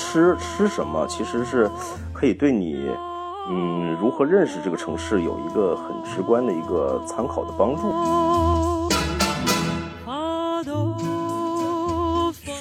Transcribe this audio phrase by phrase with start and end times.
[0.00, 1.70] 吃吃什么，其实是
[2.12, 2.90] 可以对你，
[3.50, 7.92] 嗯，如何认识这个城市有一个很直观的一个参考的帮助。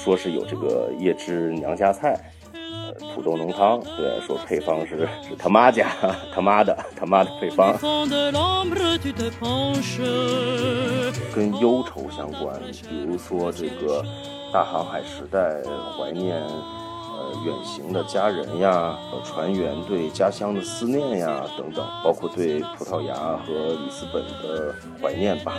[0.04, 2.20] 说是有这个叶芝娘家菜。
[3.16, 5.88] 土豆浓汤，对，说配方是是他妈家，
[6.34, 7.74] 他妈的，他妈的配方，
[11.34, 14.04] 跟忧愁相关，比如说这个
[14.54, 15.62] 大航海时代
[15.98, 16.42] 怀念
[17.46, 25.56] 远行的家人呀，和船员对家乡的思念呀等等，包括对葡萄牙和里斯本的怀念吧。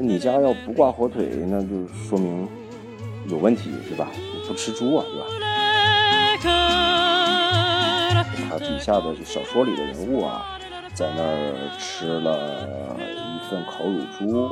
[0.00, 2.48] 你家要不挂火腿，那就说明。
[3.26, 4.08] 有问题对吧？
[4.14, 5.26] 你不吃猪啊，对吧？
[8.48, 10.58] 他底下的小说里的人物啊，
[10.94, 12.66] 在那儿吃了
[13.12, 14.50] 一份烤乳猪。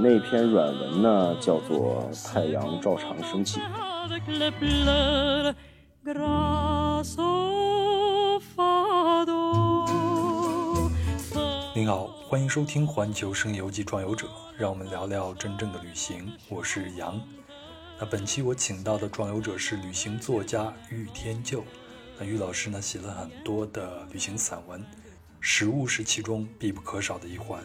[0.00, 3.60] 那篇软文呢，叫做《太阳照常升起》。
[11.74, 16.32] 您好，欢迎收听《环球声游记·壮游者》，让我们聊聊真正的旅行。
[16.48, 17.20] 我是杨。
[17.98, 21.62] 那本期我请到的壮游者是旅行作家玉天佑。
[22.18, 24.84] 那玉老师呢写了很多的旅行散文，
[25.40, 27.60] 食物是其中必不可少的一环。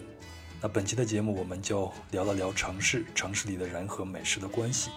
[0.62, 4.92] 那本期的节目我们就聊了聊城市，城市里的人和美食的关系，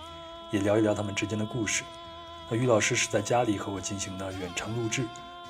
[0.50, 1.84] 也聊一聊他们之间的故事。
[2.50, 5.04] 那玉老师是在家里和我进行的远程录制，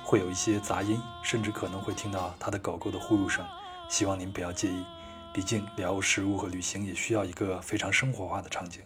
[0.04, 3.42] 会有一些杂音，甚至可能会听到他的狗狗的呼噜声，
[3.88, 4.84] 希望您不要介意。
[5.32, 8.82] 毕竟聊食物和旅行也需要一个非常生活化的场景。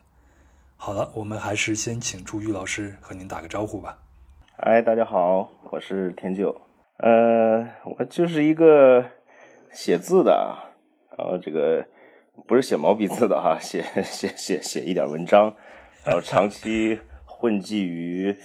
[0.77, 3.99] 好了，我们还是先请出玉老师和您打个招呼吧。
[4.59, 6.61] 哎，大家好，我是天九。
[6.99, 9.05] 呃，我就是一个
[9.73, 10.57] 写字的，
[11.17, 11.85] 然后这个
[12.47, 15.55] 不是写毛笔字的哈，写写写写一点文章，
[16.05, 18.37] 然后长期混迹于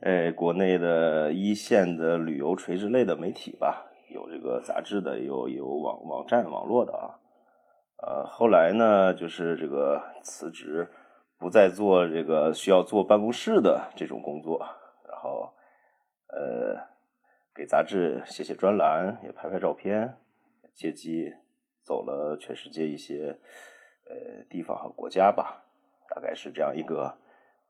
[0.00, 7.18] 呃国内的一线的旅游垂直类的媒体吧，有这个杂志的，有有网网站网络的啊。
[8.02, 10.88] 呃，后来呢，就是这个辞职。
[11.40, 14.58] 不再做这个需要坐办公室的这种工作，
[15.08, 15.54] 然后，
[16.26, 16.76] 呃，
[17.54, 20.16] 给杂志写写专栏，也拍拍照片，
[20.74, 21.32] 接机
[21.88, 23.34] 走了全世界一些
[24.10, 24.14] 呃
[24.50, 25.64] 地方和国家吧，
[26.14, 27.10] 大概是这样一个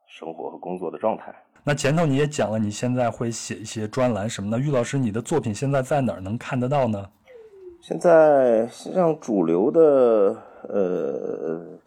[0.08, 1.32] 生活和工作的状态。
[1.62, 4.58] 那前头你也讲了，你现在会写一些专栏什么的。
[4.58, 7.08] 玉老师，你的作品现在在哪儿能看得到呢？
[7.80, 11.78] 现在像主流的呃。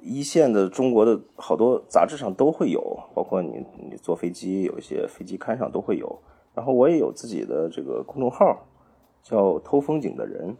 [0.00, 2.80] 一线的中国的好多杂志上都会有，
[3.14, 6.22] 包括你你坐飞机有一些飞机刊上都会有。
[6.54, 8.64] 然后我也有自己的这个公众号，
[9.24, 10.56] 叫“偷风景的人”，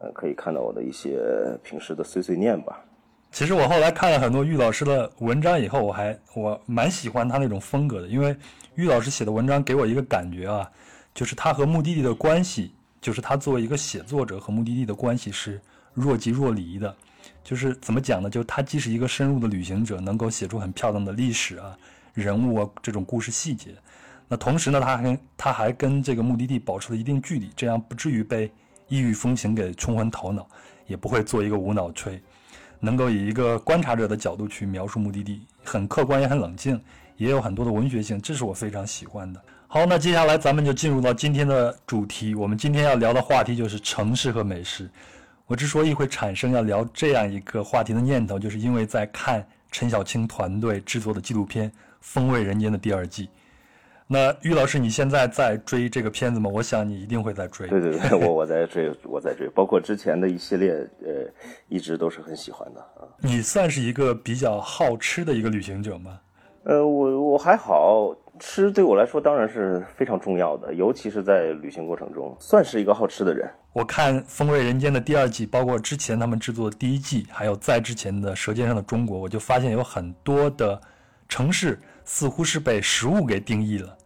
[0.00, 1.20] 呃，可以看到我的一些
[1.62, 2.82] 平时的碎碎念吧。
[3.30, 8.34] 其实我后来看了很多玉老师的文章以后，我还我蛮喜欢他那种风格的，因为
[8.74, 10.68] 玉老师写的文章给我一个感觉啊，
[11.14, 15.60] 就是他和目的地的关系，就是他作为一个写作者和目的地的关系是
[15.94, 16.94] 若即若离的。
[17.44, 18.28] 就是怎么讲呢？
[18.28, 21.76] 就他既是一个深入的旅行者，能够写出很漂亮的历史啊、
[22.14, 23.70] 人物啊这种故事细节。
[24.28, 28.50] 那同时呢，他还他还跟这个目的地保持了一定距离，这样不至于被
[28.90, 30.46] 异域风情给冲昏头脑，
[30.86, 32.20] 也不会做一个无脑吹。
[32.78, 36.78] 能够以一个观察者的角度去描述目的地，很客观也很冷静，
[37.16, 39.42] 也有很多的文学性，这是我非常喜欢的。
[39.68, 42.34] 好，那接下来咱们就进入到今天的主题。
[42.34, 44.90] 我们今天要聊的话题就是城市和美食。
[45.46, 53.28] 我之所以会产生要聊这样一个话题的念头，就是因为在看陈小青团队制作的纪录片《风味人间》的第二季。
[54.12, 56.50] 那于老师，你现在在追这个片子吗？
[56.52, 57.68] 我想你一定会在追。
[57.68, 60.72] 对对对， 我我在追，我在追，包括之前的一系列，
[61.04, 61.30] 呃，
[61.68, 63.06] 一直都是很喜欢的啊。
[63.18, 66.18] 你算是一个比较好吃的一个旅行者吗？
[66.64, 73.48] 呃，我我还好吃，对我来说当然是非常重要的，尤其是在旅行过程中，算是一个好吃的人。
[73.72, 80.80] 我看《风味人间》的第二季，包括之前他们制作的第一季，还有在之前的《舌尖上的中国》，我就发现有很多的
[81.28, 83.96] 城市似乎是被食物给定义了。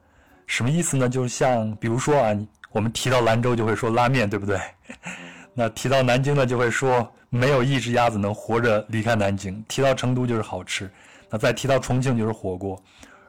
[0.47, 1.09] 什么意思呢？
[1.09, 2.37] 就是像比如说啊，
[2.73, 4.61] 我们提到兰州就会说拉面，对不对？
[5.55, 10.87] 那提到南京呢，就会说没有一只鸭子能活着离开南京；提到成都就是好吃；
[11.31, 12.77] 那再提到重庆就是火锅；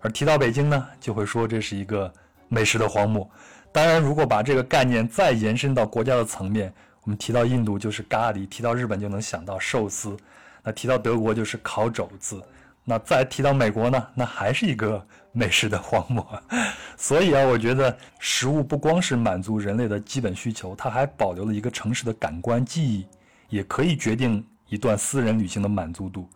[0.01, 2.11] 而提到北京呢，就会说这是一个
[2.47, 3.29] 美食的荒漠。
[3.71, 6.73] 当然，如果把这个概念再延伸到国家的层面，
[7.03, 10.17] 我们提到印度就是咖喱，提到日本就能想到寿司，
[10.63, 12.41] 那提到德国就是烤肘子，
[12.83, 16.25] 那再提到美国呢，那还是一个美食的荒漠。
[16.97, 23.05] 所以啊，我觉得食物不光是满足人类的基本需求，它还保留了一个城市的感官记忆，
[23.49, 26.27] 也可以决定一段私人旅行的满足度。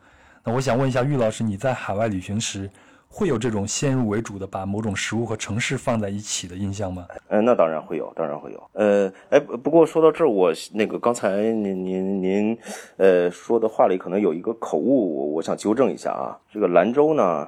[0.43, 2.69] 那我想问一下玉老师，你在海外旅行时
[3.07, 7.07] 会有这种先入为主的把某种食物和城市放在一起的印象吗？
[7.29, 8.69] 呃，那当然会有，当然会有。
[8.73, 12.57] 呃，哎，不过说到这儿，我那个刚才您您您
[12.97, 16.37] 呃说的话里可能有一个口误，我我想纠正一下啊。
[16.51, 17.47] 这个兰州呢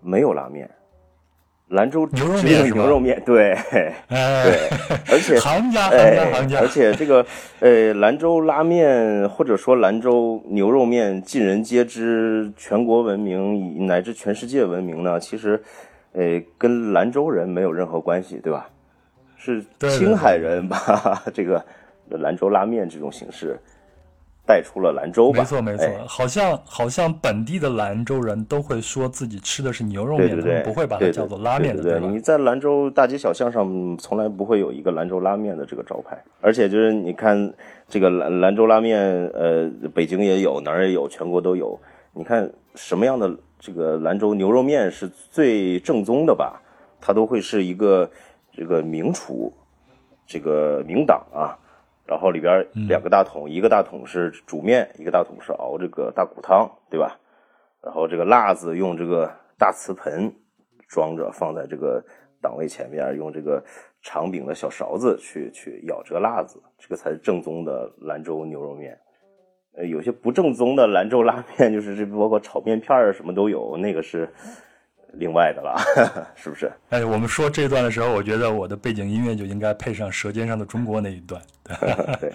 [0.00, 0.70] 没有拉面。
[1.68, 3.56] 兰州牛肉面牛肉面，对，
[4.08, 4.68] 对，
[5.10, 7.24] 而且行家行家行家，而且这个
[7.60, 15.60] 呃，兰州拉面或者说兰州牛肉面尽人皆知，全国闻名乃至全世界闻名呢，其实
[16.12, 18.68] 呃跟兰州人没有任何关系，对吧？
[19.36, 21.64] 是青海人把 这个
[22.10, 23.58] 兰州拉面这种形式。
[24.46, 25.38] 带出了兰州吧？
[25.38, 31.82] 没错没错，好像好像本地的兰州人都会说自己吃的是牛肉面，不会把它叫做拉面的。
[31.82, 37.52] 对，你在兰州大街小巷上从来不会有一个兰州拉面的这个招牌，而且就是你看
[37.88, 41.78] 这个兰兰州拉面，呃，北京也有，哪儿也有，全国都有。
[42.12, 46.60] 你看什么样的这个兰州牛肉面是最正宗的吧？
[47.00, 48.10] 它都会是一个
[48.52, 49.52] 这个名厨，
[50.26, 51.56] 这个名档啊。
[52.06, 57.18] 然后里边两个大桶，一个大桶是煮面，一个大桶是熬这个大骨汤，对吧？
[57.82, 60.34] 然后这个辣子用这个大瓷盆
[60.88, 62.04] 装着，放在这个
[62.40, 63.64] 档位前面，用这个
[64.02, 68.98] 长柄的小勺子去去舀这个辣子，这个才是正宗的兰州牛肉面。
[69.76, 74.28] 呃，有些不正宗的兰州拉面，就是这包括炒面片儿什么都有，那个是。
[75.18, 75.76] 另外的了，
[76.36, 76.70] 是不是？
[76.90, 81.40] 哎，我们说这段的时候，我觉得我的背景音乐就应该配上《舌尖上的中国》那一段。
[82.20, 82.32] 对，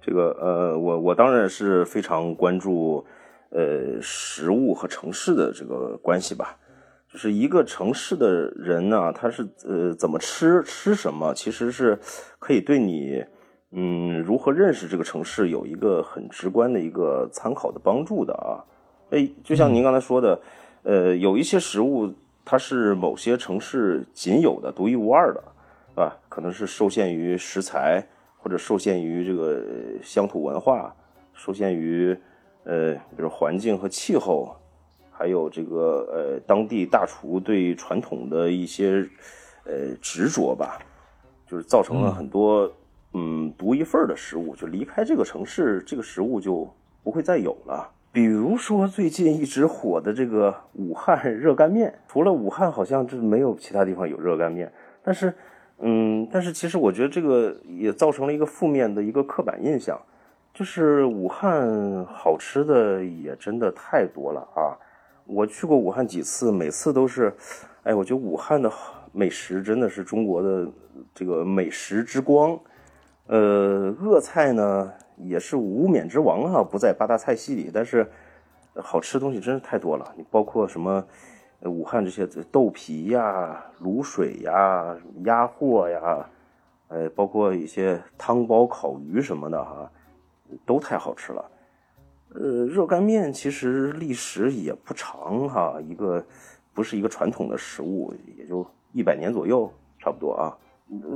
[0.00, 3.04] 这个呃，我我当然是非常关注
[3.50, 6.56] 呃食物和城市的这个关系吧。
[7.12, 11.98] 就是一个城市的人呢，他是呃怎么吃吃什么，其实是
[12.38, 13.24] 可以对你
[13.72, 18.60] 嗯如何认识这个城市有一个很直观的一个参考的帮助的啊。
[19.10, 20.38] 哎，就像您刚才说的。
[20.88, 22.10] 呃，有一些食物
[22.46, 28.02] 它是某些城市仅有的、独一无二的，啊，可能是受限于食材，
[28.38, 29.62] 或者受限于这个
[30.02, 30.96] 乡土文化，
[31.34, 32.16] 受限于
[32.64, 34.56] 呃，比如环境和气候，
[35.10, 39.06] 还有这个呃当地大厨对传统的一些
[39.66, 40.78] 呃执着吧，
[41.46, 42.72] 就是造成了很多
[43.12, 46.66] 嗯独一份的食物，就离开这个城市，这个食物就
[47.04, 47.86] 不会再有了。
[48.18, 54.72] 比如说最近一直火的这个武汉热干面， 除了武汉，好像就没有其他地方有热干面。
[55.04, 55.32] 但是，
[55.78, 59.96] 嗯，但是其实我觉得这个也造成了一个负面的一个刻板印象，
[60.52, 64.74] 就是武汉好吃的也真的太多了啊！
[65.24, 67.32] 我去过武汉几次，每次都是，
[67.84, 68.68] 哎，我觉得武汉的
[69.12, 70.68] 美食真的是中国的
[71.14, 72.58] 这个美食之光。
[73.28, 74.92] 呃，鄂菜呢？
[75.20, 78.08] 也是无冕之王啊，不在八大菜系里，但是
[78.74, 80.14] 好吃的东西真是太多了。
[80.16, 81.04] 你包括什么
[81.62, 86.30] 武汉这些豆皮呀、卤水呀、鸭货呀，
[86.88, 89.90] 呃，包括一些汤包、烤鱼什么的哈，
[90.64, 91.44] 都太好吃了。
[92.34, 96.24] 呃，热干面其实历史也不长哈，一个
[96.72, 100.56] 不是一个传统的食物，也就一百年左右，差不多啊。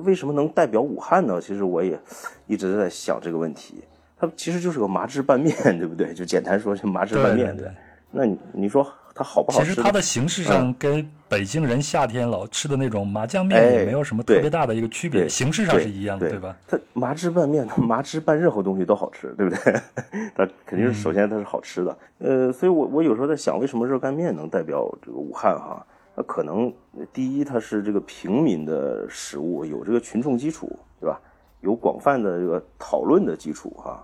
[0.04, 1.40] 为什么能代表武汉呢？
[1.40, 1.98] 其实我也
[2.46, 3.84] 一直在想这个问题。
[4.22, 6.14] 它其实就是个麻汁拌面，对不对？
[6.14, 7.56] 就简单说，就麻汁拌面。
[7.56, 7.68] 对，
[8.08, 9.66] 那你你说它好不好吃？
[9.66, 16.56] 其实它的形式上跟北京人夏天老吃的那种麻酱面也没有什么特别大的一个区别，形式上是一样的，对吧？
[16.68, 19.72] 它麻汁拌面，它麻汁拌任何东西都好吃，对不对？
[20.36, 21.98] 它肯定是首先它是好吃的。
[22.18, 25.84] 呃，所以我我有时候在想，为什么热干面能代表这个武汉哈？
[26.14, 26.72] 那可能
[27.12, 31.20] 第一，它是这个平民的食物，有这个群众基础，对吧？
[31.62, 34.00] 有广泛的这个讨论的基础哈。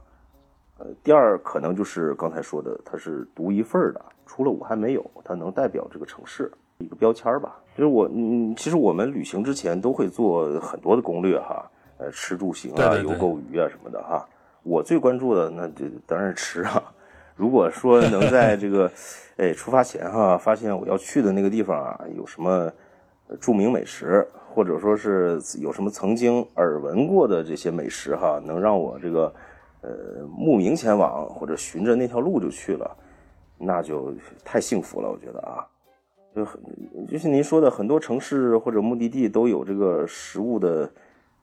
[0.79, 7.59] 呃，第二可能就是刚才说的，它是独一份的，除了武汉没有，它能代表这个城市一个标签吧。
[7.77, 14.25] 就是我，嗯，其实我们旅行之前都会做很多的攻略哈，呃，吃住行啊，游购娱啊什么的哈。
[14.63, 16.81] 我最关注的那就当然是吃啊。
[17.35, 18.89] 如果说能在这个，
[19.37, 22.71] 哎，出发前哈，发现我要去的那个地方啊有什么
[23.41, 29.35] 著名美食，或者说是有什么曾经耳闻过的这些美食哈，能让我这个。
[29.81, 32.97] 呃，慕名前往或者循着那条路就去了，
[33.57, 34.13] 那就
[34.45, 35.09] 太幸福了。
[35.09, 35.65] 我觉得啊，
[36.35, 36.61] 就很
[37.07, 40.91] 就是您说的，很多城市或者目的地都有这个食物的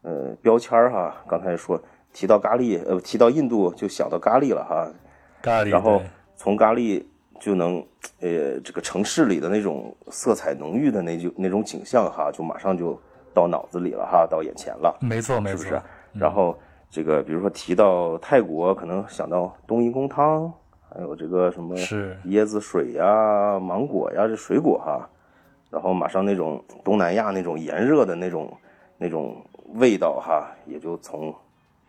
[0.02, 1.16] 呃标签哈。
[1.30, 4.92] 刚才说提到咖喱，呃，提到印度就想到咖喱了哈。
[5.42, 6.02] 咖喱，然后
[6.36, 7.02] 从咖喱
[7.40, 7.82] 就能
[8.20, 13.00] 呃这个城市里的那种色彩浓郁的那就那种景象哈，就马上就
[13.34, 14.94] 到脑子里了哈，到眼前了。
[15.00, 15.82] 没错，没错。
[16.12, 16.58] 然后。
[16.96, 20.50] 这个比如说提到泰国，可能想到冬阴功汤，
[20.90, 25.06] 还有这个什么是椰子水呀、芒果呀，这水果哈。
[25.70, 28.58] 然后马上那种东南亚那种炎热的那种
[28.98, 29.36] 那种
[29.74, 31.36] 味道哈，也就从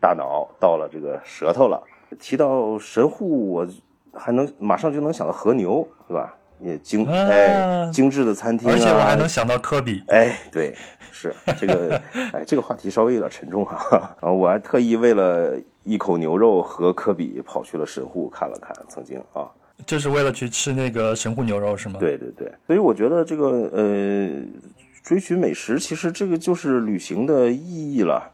[0.00, 1.80] 大脑到了这个舌头了。
[2.18, 3.66] 提到神户，我
[4.12, 6.34] 还能马上就能想到和牛，对吧？
[6.60, 7.12] 也精啊。
[7.12, 10.74] 哎精致的餐厅啊，而且我还能想到科比，哎，对，
[11.12, 12.00] 是这个，
[12.32, 14.16] 哎，这个话题稍微有点沉重哈。
[14.20, 19.48] 然后我还特意为了一口牛肉和科比跑去了神户看了看，曾经啊，
[19.86, 24.30] 就是为了去吃那个神户牛肉是吗？，对对对，所以我觉得这个呃，
[25.02, 28.32] 追寻美食，其实这个就是旅行的意义了，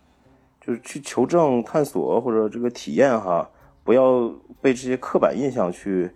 [0.61, 3.49] 就是去求证、探索或者这个体验哈，
[3.85, 6.11] 不要被这些刻板印象去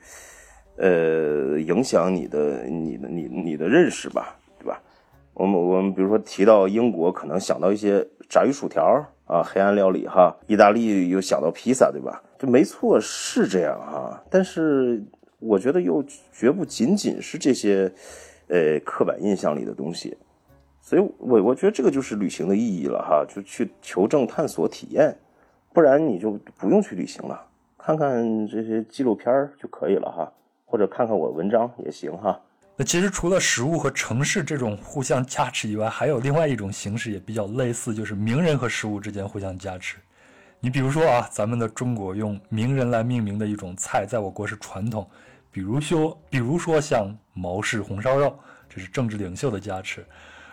[0.76, 4.80] 呃影响你的、你的、你你的认识吧，对吧？
[5.34, 12.22] 我们我们比如说提到英国，可能想到一些炸鱼薯条啊，黑暗料理哈；意大利又想到披萨，对吧？
[12.38, 14.22] 这没错，是这样哈。
[14.30, 15.02] 但是
[15.38, 17.92] 我觉得又绝不仅仅是这些
[18.48, 20.16] 呃刻板印象里的东西，
[20.80, 25.14] 所以我我觉得这个就是旅行的意义了哈，就去求证、探索、体验，
[25.74, 30.32] 不然你就不用去旅行了，看看这些纪录片就可以了哈，
[30.66, 32.38] 或者看看我文章也行哈。
[32.76, 39.96] 那其实除了食物和城市这种互相加持以外，还有另外一种形式也比较类似，就是名人和食物之间互相加持。
[40.60, 45.08] 你比如说啊，咱们的中国用名人来命名的一种菜，在我国是传统，
[45.50, 50.04] 比如说，比如说像毛氏红烧肉，这是政治领袖的加持。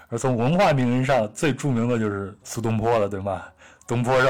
[0.07, 3.43] 而从文化名人上最著名的就是苏东坡了，对吗？
[3.85, 4.29] 东坡肉、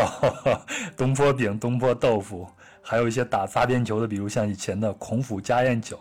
[0.98, 2.48] 东坡饼、东坡豆腐，
[2.84, 5.98] 还有一些打擦边球的，比如像以前的孔府家宴酒。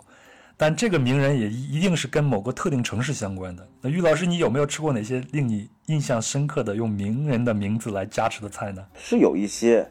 [0.55, 3.67] 但这个名人也一定是跟某个特定城市相关的。
[3.81, 8.85] 那于老师，你有没有吃过哪些令你印象深刻的用名人的名字来加持的菜呢？
[8.95, 9.85] 是有一些，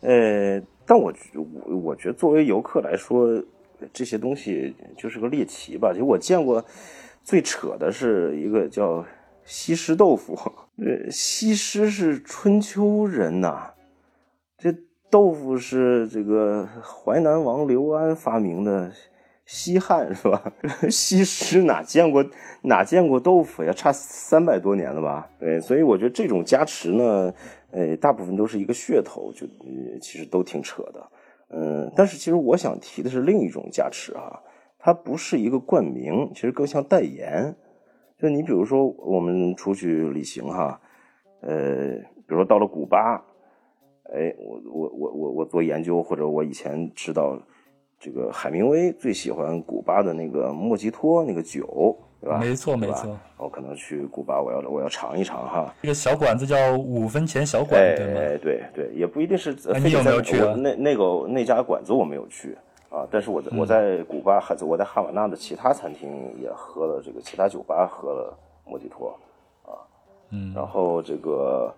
[0.00, 3.42] 呃，但我我我觉得作为游客来说，
[3.90, 5.94] 这些东西就是个猎奇吧。
[5.94, 6.62] 就我见过
[7.24, 9.06] 最扯的是一个叫
[9.46, 10.38] 西施豆腐，
[10.76, 13.71] 呃，西施是春秋人呐、
[15.12, 18.90] 豆腐是这个淮南王刘安发明的。
[19.44, 20.50] 西汉是吧？
[20.88, 22.24] 西施哪见过
[22.62, 23.70] 哪见过豆腐呀？
[23.72, 25.28] 差三百多年了吧？
[25.38, 27.34] 对，所以我觉得这种加持呢，
[27.72, 31.06] 呃，大部分都是一个噱头，就、呃、其实都挺扯的。
[31.50, 34.40] 嗯，但是其实我想提的是另一种加持啊，
[34.78, 37.54] 它不是一个冠名，其实更像代言。
[38.18, 40.80] 就你比如说，我们出去旅行哈，
[41.42, 41.88] 呃，
[42.26, 43.22] 比如说到了古巴，
[44.12, 47.38] 哎，我我我我我做研究，或者我以前知道。
[48.04, 52.36] 这个海明威最喜欢古巴的那个莫吉托那个酒，对吧？
[52.40, 53.16] 没错，没错。
[53.36, 55.72] 我可能去古巴，我要我要尝一尝哈。
[55.82, 58.20] 这个小馆子叫五分钱小馆，哎、对吗？
[58.20, 59.56] 哎，对对，也不一定是。
[59.72, 60.52] 哎、你有没有去、啊？
[60.58, 62.58] 那那个那家馆子我没有去
[62.90, 66.10] 啊，但是我在、嗯、我在古巴，还在我在哈瓦那的其他餐厅
[66.42, 69.16] 也喝了这个，其他酒吧喝了莫吉托
[69.62, 69.78] 啊。
[70.30, 70.52] 嗯。
[70.52, 71.72] 然后这个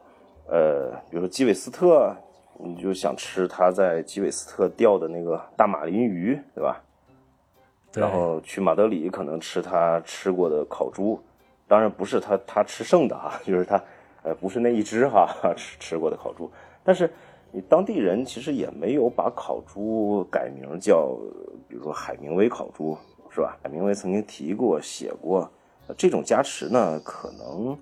[0.49, 2.15] 呃，比如说基韦斯特。
[2.57, 6.81] 你就想吃他在基韦斯特钓的那个大马林鱼，对吧？
[7.91, 11.21] 对然后去马德里可能吃他吃过的烤猪，
[11.67, 13.83] 当然不是他他吃剩的哈， 就是他
[14.23, 16.49] 呃不是那一只哈 吃吃过的烤猪。
[16.85, 17.13] 但是
[17.51, 21.19] 你当地人其实也没有把烤猪改名叫，
[21.69, 22.97] 比如说海明威烤猪，
[23.31, 23.59] 是吧？
[23.65, 25.51] 海明威曾经提过写过，
[25.99, 27.77] 这种加持呢，可能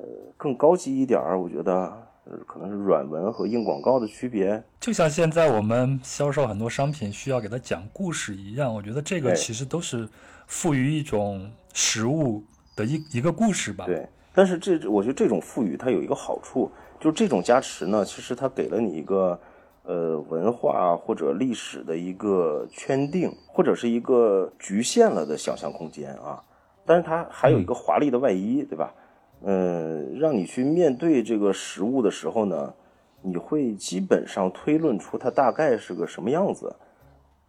[0.00, 2.06] 呃更高级一点儿，我觉得。
[2.46, 10.08] 可能是软文和硬广告的区别，就像现在我们销售很多商品需要给它讲故事一样，我觉得这个其实都是
[10.46, 12.40] 赋予一种实物
[12.76, 13.84] 的一一个故事吧。
[13.84, 19.40] 对，但是这我觉得这种赋予它有一个好处，就是这种加持呢，其实它给了你一个
[19.82, 26.40] 呃文化或者历史的一个圈定，或者是一个局限了的想象空间啊。
[26.86, 28.94] 但是它还有一个华丽的外衣，对吧？
[29.42, 32.74] 嗯，让你去面对这个食物的时候呢，
[33.22, 36.74] 你会基本上推论出它大概是个什么样子。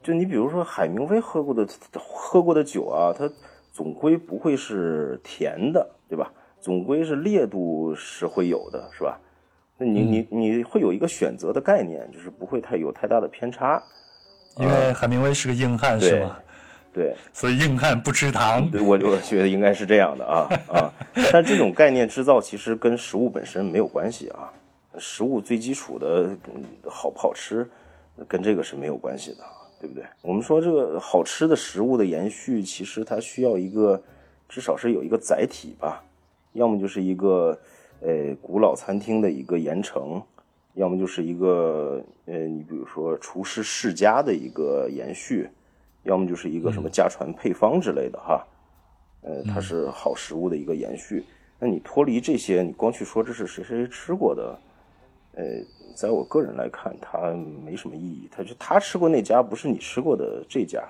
[0.01, 3.29] 就你比如说海明威喝过的喝过的酒啊，它
[3.71, 6.31] 总归不会是甜的，对吧？
[6.59, 9.19] 总归是烈度是会有的，是吧？
[9.77, 13.81] 那你你你会有一个选择的概念，就是不会太有太大的偏差。
[14.57, 16.37] 因为海明威是个硬汉，是吗？
[16.93, 18.69] 对，所以硬汉不吃糖。
[18.69, 20.91] 对，我我觉得应该是这样的啊啊！
[21.31, 24.51] 但这种概念制造其实跟食物本身没有关系啊，
[24.97, 26.35] 食物最基础的
[26.85, 27.65] 好不好吃，
[28.27, 29.37] 跟这个是没有关系的，
[29.79, 30.03] 对不对？
[30.21, 34.01] 我们说这个好吃的食物的延续，其实它需要一个
[34.49, 36.03] 至少是有一个载体吧，
[36.51, 37.57] 要么就是一个
[38.01, 40.21] 呃古老餐厅的一个延承，
[40.73, 45.49] 要么就是一个呃，你比如说厨师世家的一个延续，
[46.03, 48.45] 要么就是一个什么家传配方之类的哈，
[49.21, 51.23] 呃，它是好食物的一个延续。
[51.59, 54.59] 那你脱离这些，你光去说这是谁谁吃过的，
[55.35, 55.43] 呃，
[55.95, 57.31] 在我个人来看，它
[57.63, 58.27] 没什么意义。
[58.31, 60.83] 他就他吃过那家，不是你吃过的这家，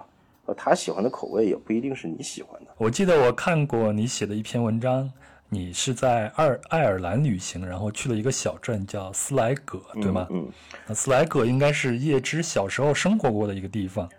[0.45, 2.71] 呃，他喜欢的口味也不一定是你喜欢的。
[2.77, 5.11] 我记得我看过你写的一篇文章，
[5.49, 10.25] 你是在爱爱尔兰旅行，然后去了一个小镇叫斯莱格，对吗？
[10.29, 10.47] 嗯，
[10.87, 14.09] 那斯莱格应该是叶芝小时候生活过的一个地方，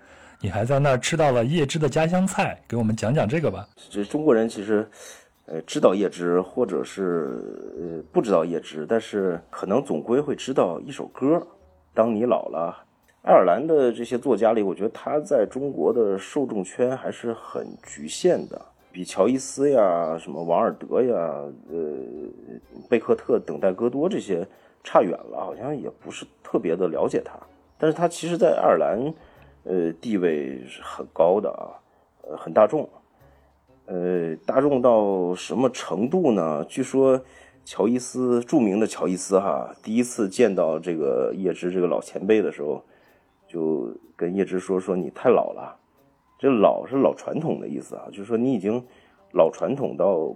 [0.43, 3.67] 你还在那儿吃到了叶芝的家乡菜，给我们讲讲这个吧。
[3.89, 4.87] 这中国人其实。
[5.47, 7.43] 呃，知道叶芝，或者是
[7.77, 11.37] 呃不知道叶芝，但是可能总归会知道一首歌，
[11.93, 12.85] 《当你老了》。
[13.29, 18.59] 爱尔兰的这些作家里，我觉得他在中国的受众圈还是很局限的，
[18.93, 21.15] 比乔伊斯呀、什么王尔德呀、
[21.69, 21.77] 呃
[22.89, 24.47] 贝克特、等待戈多这些
[24.85, 27.33] 差远了，好像也不是特别的了解他。
[27.77, 29.13] 但是他其实，在爱尔兰，
[29.65, 31.71] 呃，地位是很高的啊，
[32.23, 32.89] 呃，很大众。
[33.87, 36.65] 呃，大众到什么程度呢？
[36.69, 37.21] 据说
[37.65, 42.83] 乔伊斯著名的乔伊斯哈，第一次见到这个叶芝这个老前辈的时候，
[43.47, 45.77] 就跟叶芝说：“说你太老了，
[46.39, 48.83] 这老是老传统的意思啊，就是说你已经
[49.33, 50.35] 老传统到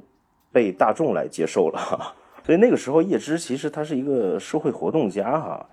[0.52, 2.14] 被大众来接受了。”
[2.44, 5.68] 所以那个时候叶芝其实他是一个社会活动家哈，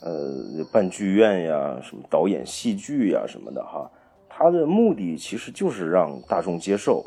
[0.00, 3.90] 呃，办剧院呀，什么导演戏剧呀什么的哈，
[4.28, 7.04] 他的目的其实就是让大众接受。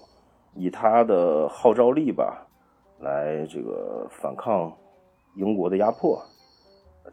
[0.53, 2.45] 以他的号召力吧，
[2.99, 4.69] 来这个反抗
[5.35, 6.21] 英国的压迫，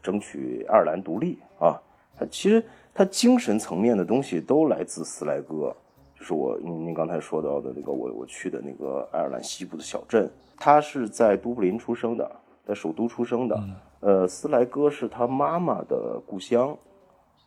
[0.03, 1.81] 争取爱尔兰独立啊！
[2.17, 2.61] 他其实
[2.93, 5.73] 他精神层面的东西都来自斯莱戈，
[6.19, 10.29] 就是我您您刚才说到的那个我我去的那个爱尔兰西部的小镇。
[10.57, 12.29] 他是在都柏林出生的，
[12.65, 13.57] 在首都出生的。
[14.01, 16.77] 呃，斯莱戈是他妈妈的故乡，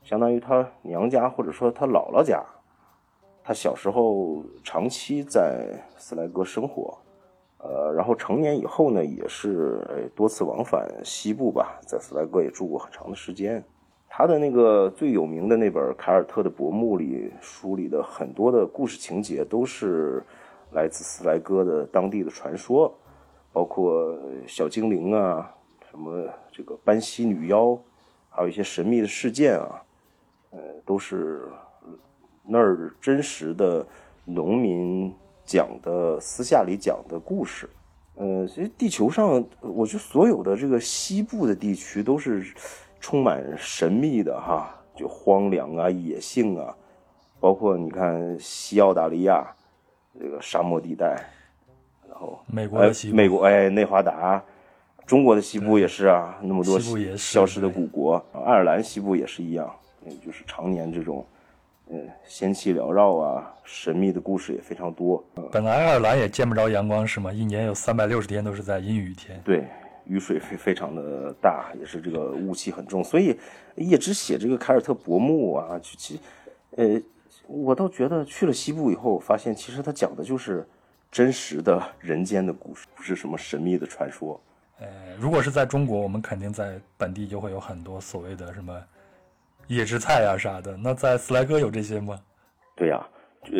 [0.03, 2.43] 相当于他娘家或者说他姥姥家。
[3.45, 6.97] 他小时候长期在斯莱戈生活，
[7.59, 13.65] 呃，然后成年以后呢，也是多次往返西部吧，在斯莱戈也住过很长的时间。
[14.09, 20.23] 他的那个最有名的那本凯尔特的薄暮里，书里的很多的故事情节都是
[20.73, 22.95] 来自斯莱戈的当地的传说，
[23.53, 24.15] 包括
[24.47, 25.53] 小精灵啊，
[25.93, 27.79] 什么这个班西女妖，
[28.29, 29.81] 还有一些神秘的事件啊，
[30.51, 31.49] 呃，都是。
[32.45, 33.87] 那儿真实的
[34.25, 37.71] 农民讲的私下里讲的故事，
[38.17, 42.45] 呃，其实地球上，我觉得所有的这个西部的地区都是
[42.99, 46.77] 充满神秘的哈，就荒凉啊、野性啊，
[47.39, 49.47] 包括你看西澳大利亚
[50.19, 51.15] 这个沙漠地带，
[52.09, 54.43] 然后美国的西部，美国哎内华达，
[55.13, 56.81] 中国的西部也是啊，那么多
[57.19, 59.71] 消失的古国，爱尔兰西部也是一样，
[60.25, 61.23] 就是常年这种。
[61.91, 65.23] 嗯，仙气缭绕啊，神秘的故事也非常多。
[65.51, 67.31] 本来爱尔兰也见不着阳光是吗？
[67.31, 69.39] 一年有三百六十天都是在阴雨天。
[69.45, 69.67] 对，
[70.07, 73.05] 雨水非非常的大，也是这个雾气很重。
[73.05, 73.39] 所以
[73.77, 76.21] 叶芝写这个凯尔特薄暮啊，其实，
[76.77, 76.99] 呃，
[77.47, 80.67] 我倒觉得去了西部以后，发现其实他讲的就是
[81.11, 84.41] 真实的人间的故事，不是什么神秘的传说。
[84.83, 84.89] 呃，
[85.21, 88.75] 如果是在中国，我们肯定在本地就会有很多所谓的什么。
[89.69, 92.21] 叶芝菜呀啥的，那在斯莱戈有这些吗？
[92.75, 93.07] 对呀，
[93.45, 93.59] 呃，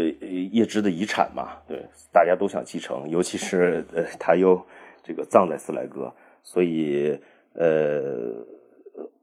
[0.51, 4.61] 叶芝的遗产嘛，对，大家都想继承，尤其是呃，他又
[5.03, 7.17] 这个葬在斯莱戈，所以
[7.55, 8.35] 呃，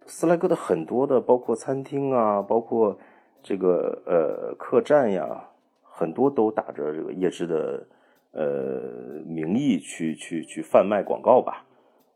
[0.07, 2.97] 斯莱戈的很多的，包括餐厅啊，包括
[3.43, 5.43] 这个呃客栈呀，
[5.83, 7.85] 很多都打着这个叶芝的
[8.31, 8.81] 呃
[9.25, 11.65] 名义去去去贩卖广告吧。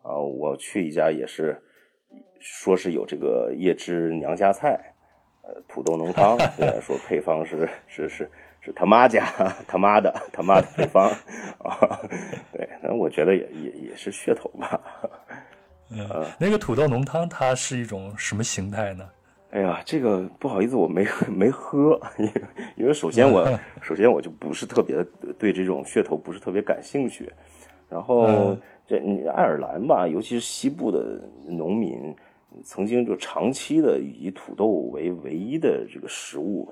[0.04, 1.60] 啊，我去一家也是。
[2.46, 4.78] 说是有这个叶汁娘家菜，
[5.44, 9.26] 呃，土豆浓汤， 对，说配方是是是是他妈家
[9.66, 11.08] 他妈的他妈的配方
[11.63, 11.98] 啊，
[12.52, 14.82] 对，那我觉得也也也是噱头吧。
[15.89, 19.10] 嗯，那个土豆浓汤它是一种什么形态呢？
[19.52, 22.32] 哎呀，这个不好意思，我没没喝，因为
[22.76, 25.02] 因为首先我首先我就不是特别
[25.39, 27.32] 对这种噱头不是特别感兴趣，
[27.88, 28.58] 然后
[29.00, 32.14] 这爱尔兰吧，尤其是西部的农民。
[32.64, 36.72] 曾经就长期的以土豆为唯一的这个食物，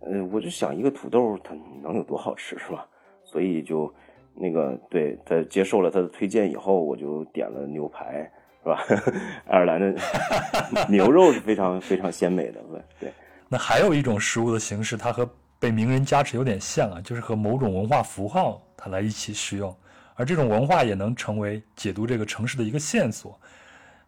[0.00, 2.86] 呃，我就想一个土豆它能有多好吃是吧？
[3.24, 3.90] 所以就
[4.34, 8.30] 那个对他接受了他的推荐以后，我就点了牛排
[8.62, 8.84] 是吧？
[9.48, 9.94] 爱尔兰的
[10.90, 12.60] 牛肉是非常非常鲜美的，
[13.00, 13.10] 对。
[13.48, 15.26] 那还有一种食物的形式，它和
[15.58, 19.74] 被名人加持有点像啊，就是和某种文化符号它来一起使用，
[20.18, 23.38] 而这种文化也能成为解读这个城市的一个线索。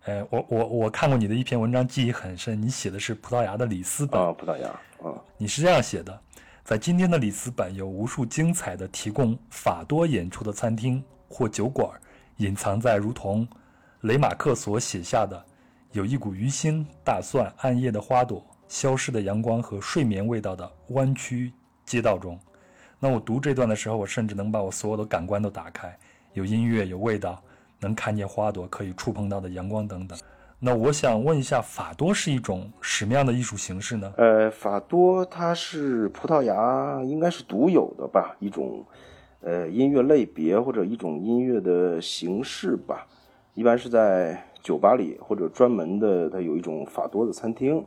[0.07, 2.61] 呃，我我我看过你的一篇文章，记忆很深。
[2.61, 4.69] 你写的是葡萄牙的里斯本啊，葡萄牙
[5.05, 6.21] 啊，你是这样写的：
[6.65, 11.89] 在今天的里斯本，有无数精彩的提供法多演出的餐厅或酒馆，
[12.39, 13.47] 隐藏在如同
[14.01, 15.41] 雷马克所写下的，
[15.93, 21.53] 有一股鱼腥、大蒜、暗夜的花朵、消失的阳光和睡眠味道的弯曲
[21.85, 22.37] 街道中。
[23.01, 25.99] 那我读这段的时候，我甚至能把我所有的感官都打开，
[26.35, 27.43] 有音乐，有味道。
[27.83, 30.19] 能看见花朵，可以触碰到的阳光等等。
[30.59, 34.13] 那我想问一下，法多是一种什么样的艺术形式呢？
[34.19, 38.85] 呃，法多它是葡萄牙应该是独有的吧，一种
[39.41, 43.07] 呃音乐类别或者一种音乐的形式吧。
[43.55, 47.83] 一般是在酒吧里或者专门的，它有一种法多的餐厅，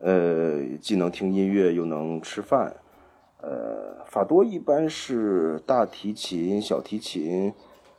[0.00, 2.70] 呃，既能听音乐又能吃饭。
[3.44, 7.52] 呃，法多一般是大提琴、小提琴。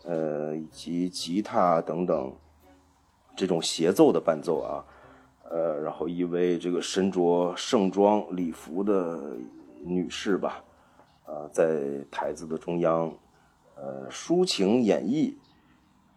[0.08, 2.32] 呃，以及吉他等等
[3.36, 4.86] 这种协奏的伴奏啊，
[5.50, 9.20] 呃，然后一位这个身着盛装礼服的
[9.84, 10.64] 女士吧，
[11.26, 11.82] 啊，在
[12.12, 13.12] 台子的中央，
[13.74, 15.34] 呃，抒情演绎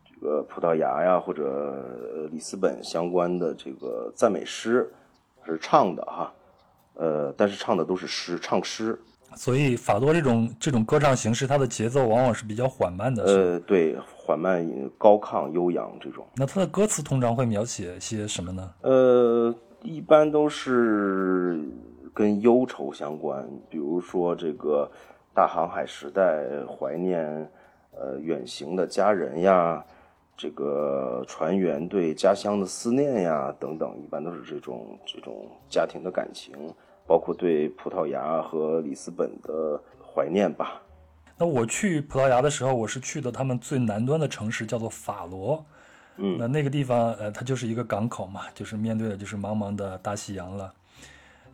[0.05, 4.93] 这个葡萄牙呀或者里斯本相关的这个赞美诗，
[5.47, 6.31] 是唱的哈，
[6.93, 9.01] 呃，但是唱的都是诗，唱诗。
[9.35, 13.23] 所以法多这种这种歌唱形式，它的节奏往往是比较缓慢的。
[13.25, 14.67] 呃，对，缓慢、
[14.99, 16.27] 高亢、悠扬这种。
[16.35, 18.75] 那它的歌词通常会描写些什么呢？
[18.83, 21.61] 呃，一般都是
[22.12, 24.91] 跟忧愁相关，比如说这个
[25.33, 27.25] 大航海时代怀念
[27.97, 29.85] 呃远行的家人呀，
[30.37, 36.55] 这个船员对家乡的思念呀等等，一般都是这种这种家庭的感情。
[37.09, 40.83] 包括对葡萄牙和里斯本的怀念吧。
[41.38, 45.64] 那我去葡萄牙的时候，我是去的他们最南端的城市，叫做法罗。
[46.16, 50.75] 嗯，那那个地方，呃，它就是一个港口嘛，就是面对的就是茫茫的大西洋了。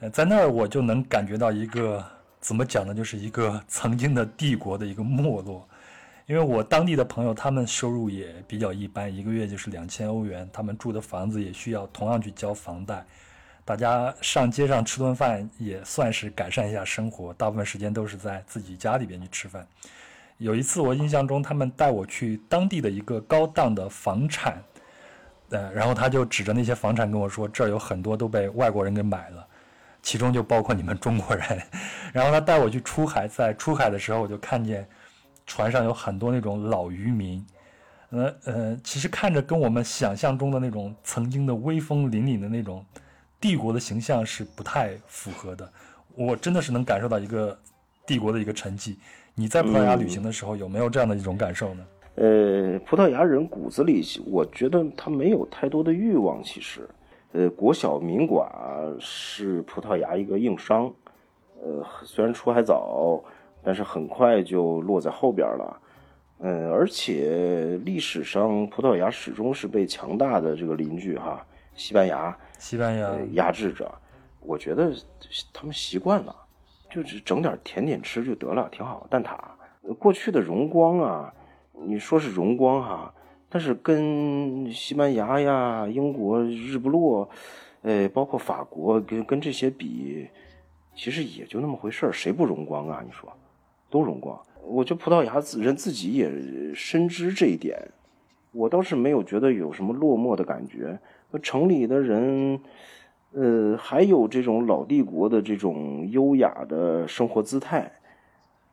[0.01, 2.03] 呃，在那儿我就能感觉到一个
[2.41, 5.69] 怎么讲呢，就是一个 曾经的帝国的一个没落。
[6.27, 13.05] 因为我当地的朋友，他们收入也比较一般，一个月就是两千欧元，他们住的房子也需要同样去交房贷。
[13.65, 19.67] 大家上街上吃顿饭也算是改善一下生活，大部分时间都是在自己家里边去吃饭。
[20.37, 24.63] 有一次我印象中，他们带我去当地的一个高档的房产，
[25.49, 29.47] 呃，然后他就指着那些房产跟我说：“这儿有很多都被外国人给买了，
[30.03, 31.63] 其中就包括你们中国人。
[32.13, 34.87] ”然后他带我去出海，在出海的时候我就看见
[35.47, 37.47] 船上有很多那种老渔民，
[38.11, 42.85] 呃呃，其实看着跟我们想象中的那种曾经的威风凛凛的那种。
[43.45, 45.71] 帝国的形象是不太符合的，
[46.17, 47.55] 我真的是能感受到一个
[48.07, 48.97] 帝国的一个沉寂。
[49.35, 51.87] 你在葡萄牙旅行的时候有没有这样的一种感受呢？
[52.15, 56.43] 呃，葡萄牙人骨子里，我觉得他没有太多的欲望。
[56.43, 56.89] 其实，
[57.33, 58.49] 呃，国小民寡
[58.99, 60.91] 是葡萄牙一个硬伤。
[61.63, 63.23] 呃，虽然出海早，
[63.63, 65.81] 但是很快就落在后边了。
[66.39, 71.47] 嗯，而且历史上葡萄牙始终是被强大的这个邻居哈。
[71.75, 73.93] 西班牙，西班牙压制着，
[74.41, 74.93] 我觉得
[75.53, 76.35] 他们习惯了，
[76.91, 79.07] 就是整点甜点吃就得了，挺好。
[79.11, 81.35] 蛋挞，过去的荣光啊，
[81.87, 83.15] 你说是荣光哈，
[83.49, 87.29] 但是跟西班牙呀、英国日不落，
[87.83, 90.29] 呃，包括法国跟跟这些比，
[90.95, 93.03] 其实也就那么回事儿，谁不荣光啊？
[93.05, 93.31] 你说，
[93.91, 94.41] 都荣光。
[94.63, 97.79] 我觉得葡萄牙人自己也深知这一点，
[98.53, 100.99] 我倒是没有觉得有什么落寞的感觉。
[101.39, 102.61] 城里的人，
[103.33, 107.91] 呃，还有这种老帝国的这种优雅的生活姿态，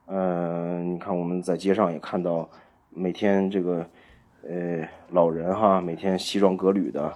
[0.08, 2.48] 嗯，你看我们在街上也看到，
[2.90, 3.86] 每天这个，
[4.48, 7.14] 呃，老人哈，每天西装革履的，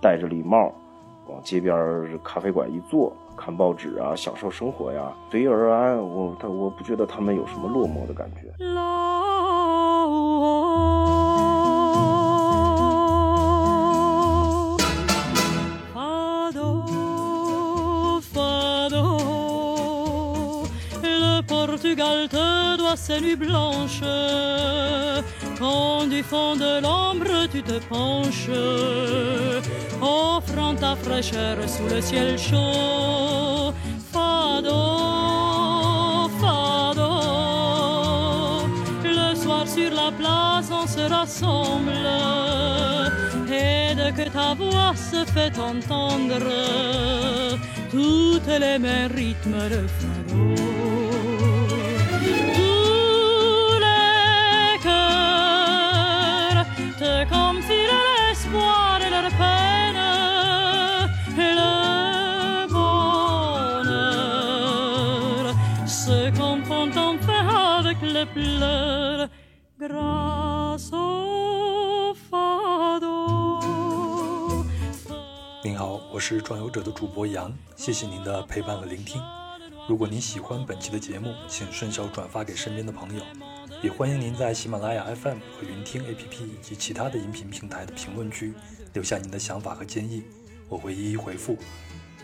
[0.00, 0.72] 戴着礼帽，
[1.28, 5.98] 往街边咖啡馆一坐，看报纸啊，享受生活呀，随遇而安。
[5.98, 8.52] 我他我不觉得他们有什么落寞的感觉。
[21.96, 24.02] Te doit ses nuits blanches.
[25.58, 28.50] Quand du fond de l'ombre tu te penches,
[30.00, 33.72] offrant ta fraîcheur sous le ciel chaud.
[34.12, 34.70] Fado,
[36.40, 37.10] fado,
[39.04, 41.92] le soir sur la place on se rassemble.
[43.48, 46.40] Et de que ta voix se fait entendre,
[47.90, 50.73] toutes les mêmes rythmes de fado.
[75.64, 79.20] 您好，我是壮游者的主播杨，谢谢您的陪伴和聆听。
[79.88, 83.22] 如果您喜欢本期的节目，请顺手转发给身边的朋友，
[83.82, 88.54] 也欢迎您在喜马拉雅 FM 和云听 APP 以及其他的音频平台的评论区
[88.92, 90.22] 留下您的想法和建议，
[90.68, 91.58] 我会一一回复。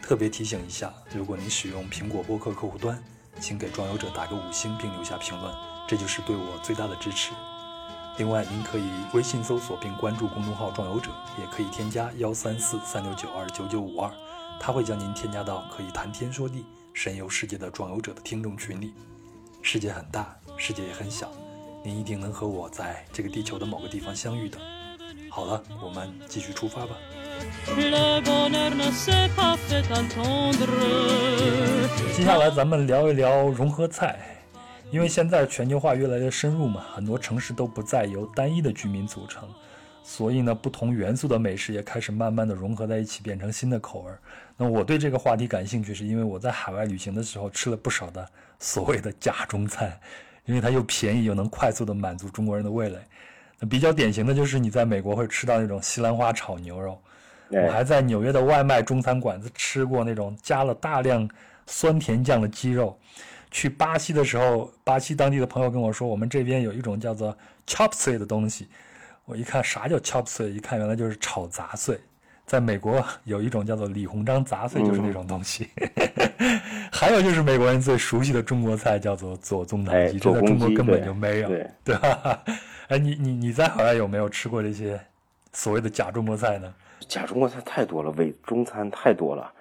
[0.01, 3.03] 特别提醒一下，如果您使用苹果播客客户端，
[3.41, 5.53] 请给壮游者打个五星并留下评论，
[5.91, 7.33] 这就是对我最大的支持。
[8.17, 14.09] 另外，您可以微信搜索并关注公众号“壮游者”，也可以添加幺三四三六九二九九五二，
[14.61, 18.95] 他会将您添加到可以谈天说地、神游世界的壮游者的听众群里。
[19.63, 21.33] 世界很大，世界也很小，
[21.83, 24.59] 您一定能和我在这个地球的某个地方相遇的。
[25.29, 26.95] 好了，我们继续出发吧。
[32.15, 34.40] 接下来咱们聊一聊融合菜，
[34.91, 39.49] 因为现在全球化越来越深入嘛，很多城市都不再由单一的居民组成，
[40.03, 44.19] 所以呢，不同元素的美食也开始慢慢的融合在一起，变成新的口味儿。
[44.57, 49.99] 那我对这个话题感兴趣，是因为我在海外旅行的时候吃了不少的所谓的假中菜，
[50.45, 52.99] 因为它又便宜又能快速的满足中国人的味蕾。
[53.61, 57.01] 那比较典型的就是你在美国会吃到那种西兰花炒牛肉，
[57.53, 61.29] 哎我还在纽约的外卖中餐馆子吃过那种加了大量
[61.67, 62.99] 酸甜酱的鸡肉。
[63.51, 67.37] 去巴西的时候，巴西当地的朋友跟我说，我们这边有一种叫做
[67.67, 68.69] chop suey 的东西。
[69.25, 71.99] 我一看啥叫 chop suey，一看原来就是炒杂碎。
[72.47, 75.69] 在美国有一种叫做李鸿章杂碎，就是那种东西。
[76.91, 82.43] 还有就是美国人最熟悉的中国菜叫做左宗棠鸡，这在中国根本就没有，对对吧？
[82.89, 85.01] 哎，你你你在海外有没有吃过这些
[85.53, 86.75] 所谓的假中国菜呢？
[87.07, 89.53] 假中国菜太多了，伪中餐太多了。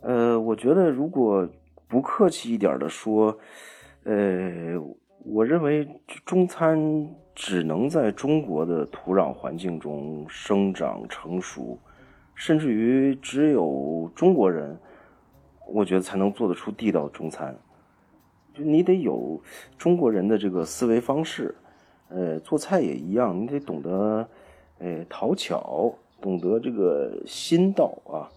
[0.00, 1.48] 呃，我觉得如果
[1.90, 3.36] 不客气一点的说，
[4.04, 4.78] 呃，
[5.24, 5.86] 我认为
[6.24, 6.78] 中餐
[7.34, 11.76] 只能在中国的土壤环境中生长成熟，
[12.36, 14.78] 甚至于只有中国人，
[15.66, 17.54] 我觉得才能做得出地道的中餐。
[18.54, 19.42] 就你得有
[19.76, 21.52] 中国人的这个思维方式，
[22.08, 24.28] 呃，做菜也一样，你得懂得，
[24.78, 28.30] 呃，讨巧，懂得这个心道啊。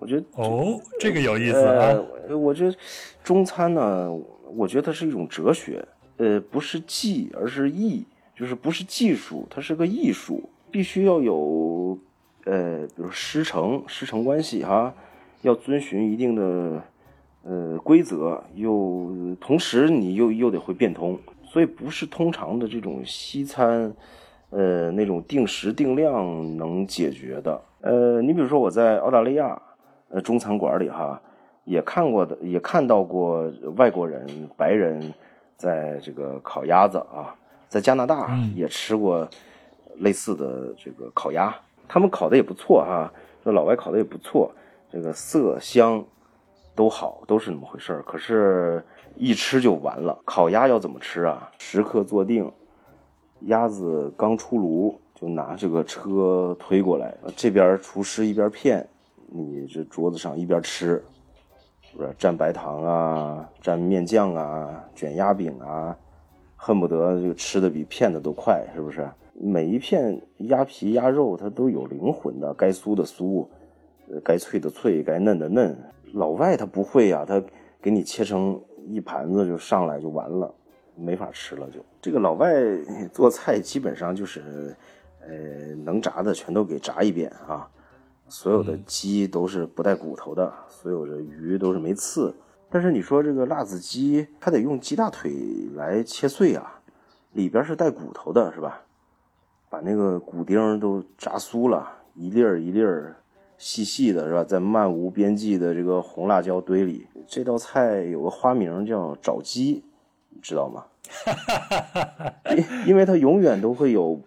[0.00, 1.94] 我觉得哦，这个有意思啊。
[2.26, 2.74] 呃，我觉得
[3.22, 4.10] 中餐呢，
[4.56, 5.86] 我觉得它是一种哲学，
[6.16, 8.02] 呃，不是技，而是艺，
[8.34, 11.98] 就是不是技术，它是个艺术，必须要有，
[12.46, 14.94] 呃，比如师承师承关系哈，
[15.42, 16.82] 要遵循一定的
[17.42, 23.92] 呃规则，又同时你又又得会变通，所以不是通常的这种西餐，
[24.48, 27.60] 呃，那种定时定量能解决的。
[27.82, 29.60] 呃，你比如说我在澳大利亚。
[30.10, 31.20] 呃，中餐馆里哈，
[31.64, 35.00] 也看过的，也看到过外国人、白人
[35.56, 37.34] 在这个烤鸭子啊，
[37.68, 39.28] 在加拿大也吃过
[39.98, 41.54] 类似的这个烤鸭，
[41.86, 43.12] 他们烤的也不错哈，
[43.44, 44.50] 这老外烤的也不错，
[44.90, 46.04] 这个色香
[46.74, 48.02] 都好，都是那么回事儿。
[48.02, 50.18] 可是，一吃就完了。
[50.24, 51.48] 烤鸭要怎么吃啊？
[51.58, 52.50] 时刻坐定，
[53.42, 58.84] 鸭子刚出炉就拿这个车推过来，这边厨师一边片。
[59.32, 61.02] 你这桌子上一边吃，
[61.80, 65.96] 是不是蘸白糖啊，蘸面酱啊，卷鸭饼啊，
[66.56, 69.08] 恨不得就吃的比片子都快，是不是？
[69.34, 73.46] 每一片鸭皮鸭肉它都有灵魂的，该酥的酥，
[74.10, 75.78] 呃，该脆的脆，该嫩的嫩。
[76.12, 77.42] 老外他不会呀、啊，他
[77.80, 80.52] 给你切成一盘子就上来就完了，
[80.96, 81.78] 没法吃了就。
[82.02, 82.52] 这个老外
[83.12, 84.76] 做菜基本上就是，
[85.20, 87.70] 呃，能炸的全都给炸一遍啊。
[88.30, 92.32] 所有的鸡都是不带骨头的，所有的鱼都是没刺。
[92.70, 96.80] 但是你说这个辣子鸡，它得用鸡大腿来切碎啊，
[97.32, 98.82] 里边是带骨头的，是吧？
[99.68, 103.16] 把那个骨丁都炸酥了，一粒儿一粒儿
[103.58, 104.44] 细细的，是吧？
[104.44, 109.84] 在漫无边际的这个红辣椒堆里，这道菜有个花名叫找鸡，
[110.28, 110.84] 你知道吗？
[112.56, 114.20] 因因为它永远都会有。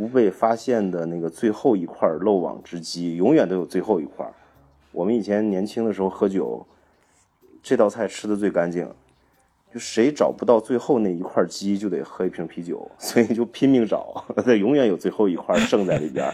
[0.00, 4.26] 不被发现的那个最后一块漏网之鸡，永远都有最后一块。
[4.92, 6.66] 我们以前年轻的时候喝酒，
[7.62, 8.88] 这道菜吃的最干净，
[9.70, 16.32] 就谁找不到最后那一块鸡，就得喝一瓶啤酒，所以就拼命找，它永远有最后一块剩在里边。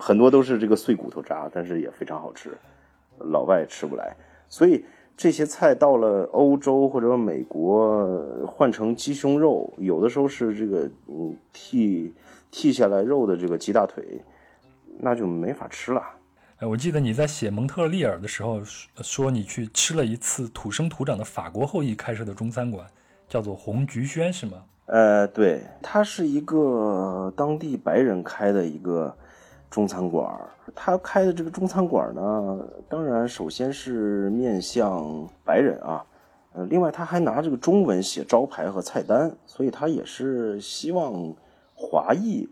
[0.00, 2.56] 很多都是这个碎骨头渣，但是也非常好吃，
[3.18, 4.16] 老外吃不来。
[4.48, 4.82] 所以
[5.14, 8.08] 这些菜到了欧洲或者美国，
[8.46, 12.14] 换成鸡胸肉，有的时候是这个嗯替。
[12.52, 14.22] 剔下来肉的这个鸡大腿，
[14.98, 16.02] 那就没法吃了。
[16.58, 22.86] 哎，我记得你在写蒙特利尔的时候说，你去吃了一次土生土长的法国后裔开设的中餐馆，
[23.28, 24.62] 叫做红菊轩，是吗？
[24.86, 29.16] 呃，对，它是一个当地白人开的一个
[29.70, 30.38] 中餐馆。
[30.74, 36.04] 他开的这个中餐馆呢，当然首先是面向白人啊，
[36.52, 41.34] 呃，另外他还拿这个中文写招牌和菜单，所以他也是希望
[41.82, 42.48] 华裔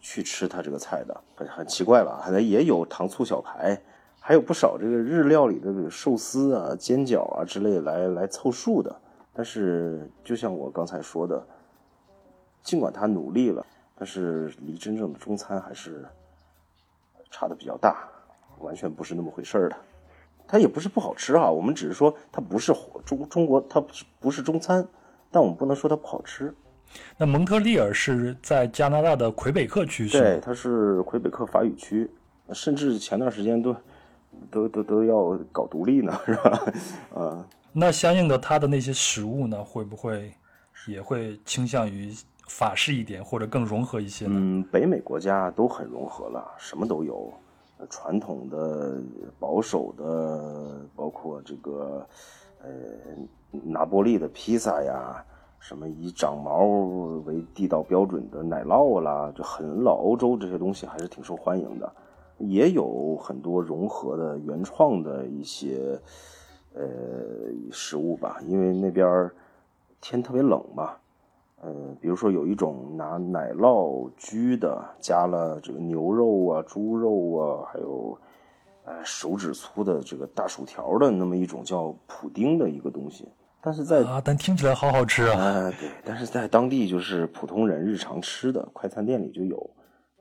[0.00, 1.20] 去吃他这个菜的。
[1.36, 2.20] 很很奇怪吧？
[2.22, 3.80] 还也有糖醋小排，
[4.20, 8.94] 还有不少这个日料里的这个寿司啊、煎饺啊之类来来凑数的。
[9.32, 11.46] 但是就像我刚才说的。
[12.64, 13.66] 尽管他努力了，
[13.96, 16.06] 但是离真正的中餐还是
[17.28, 18.08] 差的比较大，
[18.60, 19.74] 完全不是那么回事儿的。
[20.46, 22.72] 它也不是不好吃啊，我们只是说它不是
[23.04, 23.84] 中中国，它
[24.20, 24.86] 不是中餐，
[25.28, 26.54] 但我们不能说它不好吃。
[27.16, 32.10] 那蒙特利尔是在加拿大的魁北克区，对，它是魁北克法语区，
[32.52, 33.76] 甚至前段时间都
[34.50, 36.72] 都都都要搞独立呢，是吧？
[37.14, 40.32] 啊， 那相应的，它的那些食物呢，会不会
[40.86, 42.14] 也会倾向于？
[42.48, 47.32] 法式一点或者更融合一些呢嗯，北美国家都很融合了，什么都有，
[47.88, 49.00] 传统的、
[49.38, 52.06] 保守的，包括这个，
[52.62, 52.70] 呃，
[53.64, 55.24] 拿波利的披萨呀，
[55.62, 56.64] 什么以长毛
[57.24, 61.90] 为地道标准的奶酪啦，就很老欧洲这些东西还是挺受欢迎的，
[62.38, 65.96] 也有很多融合的原创的一些
[66.74, 66.82] 呃
[67.70, 69.30] 食物吧，因为那边
[70.00, 70.96] 天特别冷嘛。
[71.60, 78.18] 呃，比如说有一种拿奶酪焗的，加了这个牛肉啊、猪肉啊，还有，
[78.84, 83.28] 呃，手指粗的这个大薯条的那么一种叫普丁的一个东西，
[83.62, 85.40] 但是在啊，但听起来好好吃啊！
[85.40, 89.70] 啊，对，但是在当地就是普通人日常吃的快餐店里就有，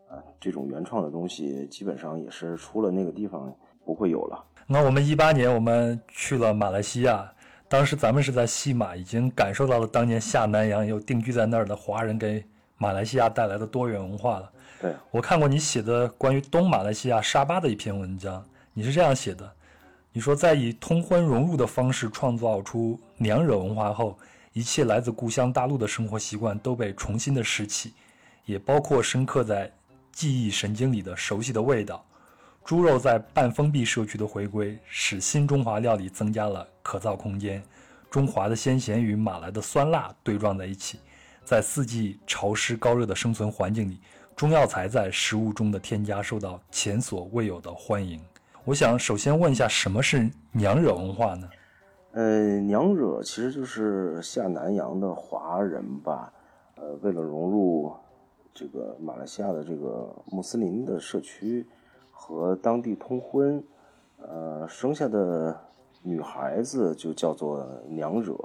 [0.10, 3.52] 啊，这种原创的东西基本上也是出了那个地方
[3.84, 4.44] 不会有了。
[4.68, 7.30] 那我们一八年我们去了马来西亚。
[7.68, 14.52] 当时咱们是在西马，已经感受到了当年下南洋又定居在那儿的华人给马来西亚带来的多元文化了。
[14.82, 19.50] 对我看过你写的关于东马来西亚沙巴的一篇文章，你是这样写的：
[20.14, 24.20] 你说在以通婚融入的方式创造出娘惹文化后，
[24.52, 27.94] 一切来自故乡大陆的生活习惯都被重新的拾起，
[28.46, 29.72] 也包括深刻在
[30.12, 32.06] 记忆神经里的熟悉的味道。
[32.66, 37.64] 猪肉在半封闭社区的回归，使新中华料理增加了可造空间。
[38.10, 41.00] 中华的鲜咸与马来的酸辣对撞在一起，
[41.46, 43.98] 在四季潮湿高热的生存环境里，
[44.36, 48.22] 中药材在食物中的添加受到前所未有的欢迎。
[48.64, 51.50] 我想首先问一下，什么是娘惹文化呢？
[52.12, 56.32] 呃，娘惹其实就是下南洋的华人吧，
[56.76, 57.92] 呃，为了融入
[58.54, 61.66] 这个马来西亚的这个穆斯林的社区。
[62.24, 63.62] 和当地通婚，
[64.20, 65.60] 呃，生下的
[66.04, 68.36] 女孩子就叫做娘惹，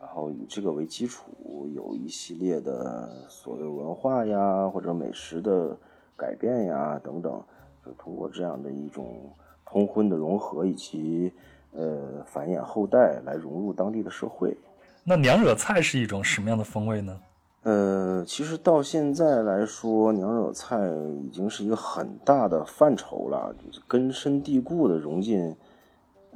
[0.00, 5.78] 然后以这个为基础，有一系列的所谓文化呀或者美食的
[6.16, 7.40] 改变呀等等，
[7.88, 9.32] 就通过这样的一种
[9.64, 11.32] 通婚的融合以及
[11.72, 14.54] 呃繁衍后代来融入当地的社会。
[15.02, 17.18] 那娘惹菜是一种什么样的风味呢？
[17.62, 20.78] 呃，其实到现在来说，娘惹菜
[21.22, 23.54] 已经是一个很大的范畴了，
[23.86, 25.56] 根深蒂固的融进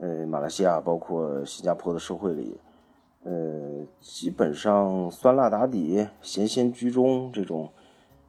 [0.01, 2.59] 呃马来西亚，包括新加坡的社会里。
[3.25, 7.71] 呃，基本上酸辣打底，咸鲜居中，这种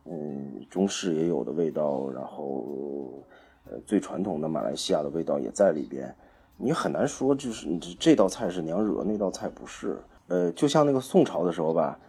[0.06, 3.24] 嗯中式也有的味道，然后
[3.66, 6.14] 呃最传统的马来西亚的味道也在里边。
[6.58, 7.68] 你很难说就是
[8.00, 9.98] 这道菜是娘惹，那道菜不是。
[10.28, 12.00] 呃，就像那个宋朝的时候吧。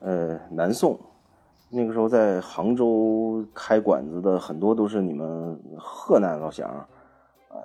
[0.00, 0.98] 呃，南宋
[1.70, 6.88] 那个时候在杭州开馆子的很多都是你们河南老乡啊，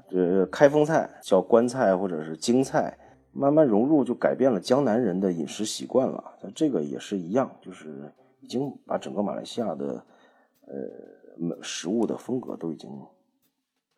[0.07, 2.95] 这开封菜叫官菜或者是京菜，
[3.31, 6.23] 慢慢融入就改变了江南人的饮食习惯了。
[6.53, 8.11] 这个也是一样，就是
[8.47, 10.05] 已经把整个马来西亚的
[10.67, 12.89] 呃食物的风格都已经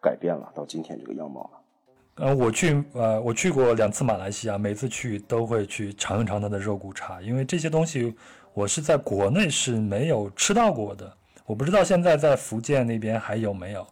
[0.02, 2.26] 改变了，到今天这个样貌了。
[2.26, 8.16] 呃，我去呃，我去过两次马来西亚，每次去都会去尝一尝它的肉骨茶，因为这些东西
[8.56, 11.16] 我是在国内是没有吃到过的。
[11.46, 13.86] 我不知道现在在福建那边还有没有。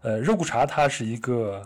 [0.00, 1.62] 呃，肉骨茶它是一个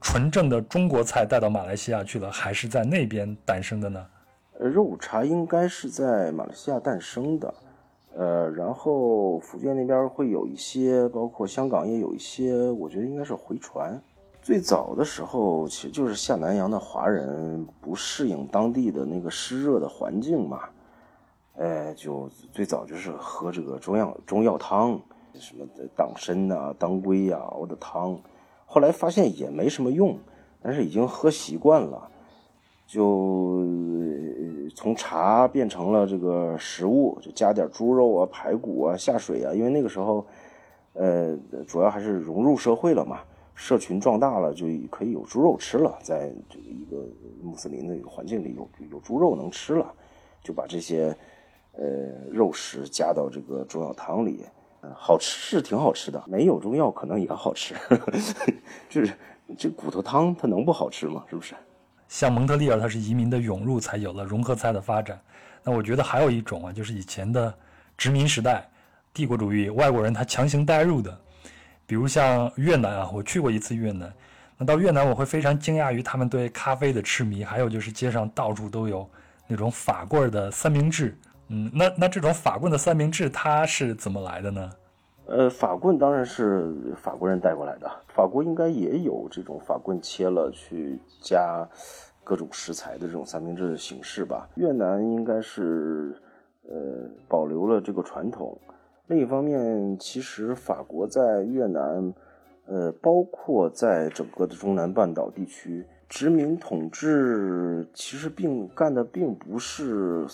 [0.00, 4.06] 纯正的中国菜带到马来西亚去了，还是在那边诞生的呢？
[4.66, 7.54] 肉骨茶应该是在马来西亚诞生的，
[8.16, 14.00] 呃，然后福建那边会有一些，包括香港也有一些，我觉得应该是回传。
[14.42, 20.62] 最早的时候，其实就是下南洋的华人不适应当地的那个湿热的环境嘛，
[21.54, 25.00] 呃，就最早就是喝这个中药中药汤，
[25.34, 28.18] 什么党参呐、当归呀熬的汤，
[28.66, 30.18] 后来发现也没什么用，
[30.62, 32.10] 但是已经喝习惯了，
[32.88, 33.62] 就
[34.74, 40.26] 从茶变成了这个食物，就加点猪肉啊、排骨啊下水啊，因为那个时候，
[40.94, 41.36] 呃，
[41.66, 43.20] 主要还是融入社会了嘛，
[43.54, 47.06] 社群壮大了，就可以有猪肉吃了，在这个一个
[47.42, 49.92] 穆斯林的一个环境里有有猪肉能吃了，
[50.42, 51.14] 就把这些
[51.72, 51.84] 呃
[52.30, 54.46] 肉食加到这个中药汤里，
[54.80, 57.74] 呃好吃是挺好吃的，没有中药可能也好吃，
[58.88, 59.12] 就是
[59.58, 61.22] 这骨头汤它能不好吃吗？
[61.28, 61.54] 是不是？
[62.08, 65.20] 像蒙特利尔，它是移民的涌入，才有了融合菜的发展。
[65.62, 67.54] 那我觉得还有一种啊，就是以前的
[67.96, 68.66] 殖民时代，
[69.12, 71.16] 帝国主义，外国人他强行带入的，
[71.86, 74.12] 比如像越南啊，我去过一次越南。
[74.56, 79.08] 那到越南，我会非常惊讶于他们对咖啡的痴迷，还有就是街上到处都有
[79.46, 81.16] 那种法棍的三明治。
[81.48, 84.70] 嗯，那那这种法棍的三明治它是怎么来的呢？
[85.28, 87.90] 呃，法棍当然是法国人带过来的。
[88.08, 91.68] 法国应该也有这种法棍切了去加
[92.24, 94.48] 各种食材的这种三明治的形式吧。
[94.54, 96.16] 越南应该是
[96.66, 98.58] 呃保留了这个传统。
[99.08, 102.14] 另一方面，其实法国在越南，
[102.66, 110.26] 呃，包括在整个的中南半岛地区，殖民统治其实并干的并不是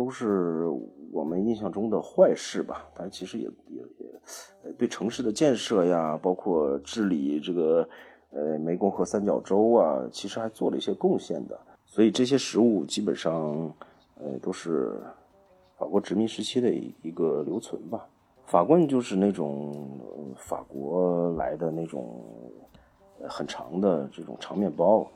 [0.00, 0.66] 都是
[1.12, 2.88] 我们印象中的坏事吧。
[2.94, 4.72] 但其实也也也。
[4.78, 7.86] 对城市的建设呀，包括治理这个
[8.30, 11.60] 呃湄公河三角洲啊，其实还做了一些贡献的。
[11.84, 13.70] 所以这些食物基本上
[14.14, 14.98] 呃都是
[15.76, 16.72] 法国殖民时期的
[17.02, 18.08] 一个留存吧。
[18.46, 20.00] 法棍就是那种
[20.36, 22.24] 法国来的那种
[23.28, 25.06] 很长的这种长面包，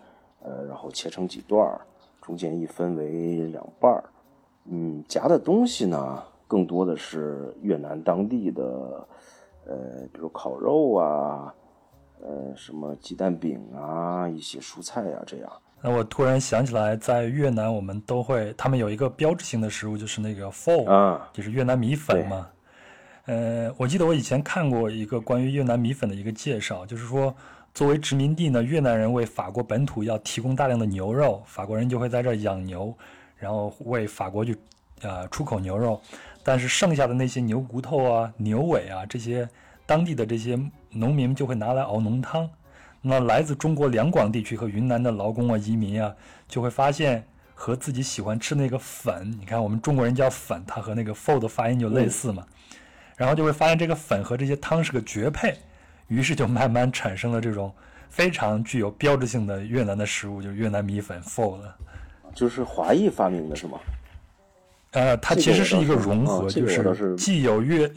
[0.42, 1.80] 呃，然后切成几段儿，
[2.20, 4.04] 中间一分为两半儿，
[4.64, 6.22] 嗯，夹的东西呢。
[6.46, 8.62] 更多的是越南当地的，
[9.66, 11.52] 呃，比如烤肉啊，
[12.22, 15.50] 呃，什么鸡蛋饼啊，一些蔬菜啊，这样。
[15.80, 22.46] 那我突然想起来，在越南我们都会，他们有一个标志性的食物，就是那个 pho，啊，就是越南米粉嘛。
[23.24, 27.34] 呃，我记得我以前看过一个关于越南米粉的一个介绍，就是说，
[27.72, 32.94] 作为殖民地呢，越南人为法国本土要提供大量的牛肉，法国人就会在这养牛，
[33.36, 34.56] 然后为法国去
[35.02, 36.00] 呃出口牛肉。
[36.42, 39.48] 但是剩下的那些牛骨头啊、牛尾啊，这些
[39.86, 40.58] 当地的这些
[40.90, 42.50] 农民就会拿来熬浓汤。
[43.00, 46.14] 那来自中国两广地区和云南的劳工啊、移民啊，
[46.46, 52.46] 就会发现和自己喜欢吃那个粉，你看我们中国人叫粉，它和那个 “fo” 的发音就类似嘛。
[53.16, 55.56] 然后就会发现这个粉和这些汤是个绝配，
[56.08, 57.72] 于是就慢慢产生了这种
[58.10, 61.74] 非常具有标志性的越南的食物，就是越南米粉 “fo” 的。
[62.34, 63.78] 就是华裔发明的是吗？
[64.92, 67.90] 呃，它其实是一个融合，就是既有越，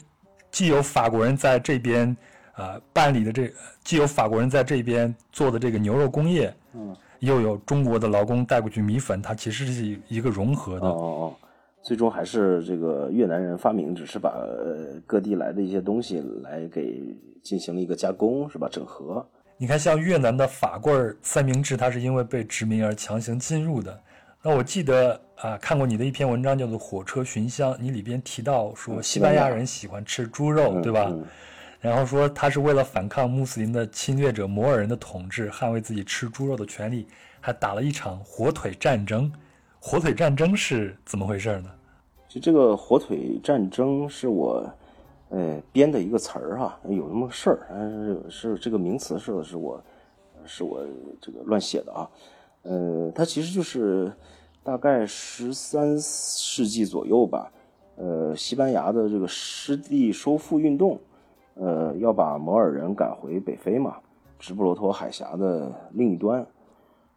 [0.50, 2.16] 既有法国人在这边，
[2.56, 3.52] 呃，办理的这，
[3.84, 10.88] 既有法国人在这边做的这个牛肉工业，嗯，又有中国的劳工带过去米粉，它其实是一个融合的。
[10.88, 11.36] 哦哦哦，
[11.84, 14.34] 最终还是这个越南人发明，只是把
[15.06, 18.68] 各地来的一些东西来给进行了一个加工，是吧？
[18.72, 19.24] 整合。
[19.56, 24.02] 你看，像越南的法棍三明治，它是因为被殖民而强行进入的。
[24.48, 31.14] 那我记得啊，看过你的一篇文章，叫做《火车寻香》，你里边提到说，西班牙人喜欢吃猪肉，对吧？
[31.82, 37.08] 然后说他是为了反抗穆斯林的侵略者摩尔人的统治，捍卫自己吃猪肉的权利，
[37.42, 39.30] 还打了一场火腿战争。
[39.82, 41.70] 火腿战争是怎么回事呢？
[42.30, 44.66] 就这个火腿战争是我
[45.28, 49.84] 呃编的一个词儿哈，有那么个事儿，但是是这个名词是是我
[50.46, 50.88] 是我
[51.20, 52.10] 这个乱写的啊。
[52.64, 54.12] 呃，它其实就是
[54.68, 57.50] 大概十三世纪左右吧。
[57.96, 61.00] 呃，西班牙的这个失地收复运动，
[61.54, 63.96] 呃，要把摩尔人赶回北非嘛，
[64.38, 66.46] 直布罗陀海峡的另一端。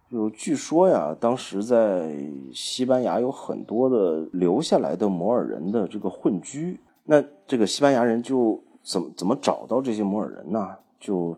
[0.08, 2.16] 就据说呀，当时在
[2.54, 6.78] 西班牙有很多的留下来的摩尔人的这个混居。
[7.02, 10.68] 那这个西班牙人就怎么怎么找到这些摩尔人呢？
[11.00, 11.36] 就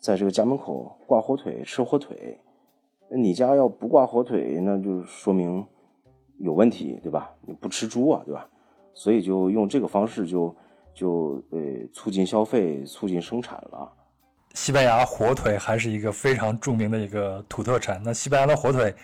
[0.00, 2.36] 在这个家门口挂火腿，吃火腿。
[3.16, 5.64] 你家要不挂火腿，那就说明
[6.38, 7.30] 有问题，对吧？
[7.42, 8.46] 你不吃猪啊，对吧？
[8.92, 10.54] 所以就用这个方式，就
[10.94, 11.58] 就呃
[11.92, 13.90] 促进消费，促进生产了。
[14.54, 18.00] 西班牙火腿还是一个非常著名的一个土特产。
[18.04, 18.94] 那西班牙的火腿，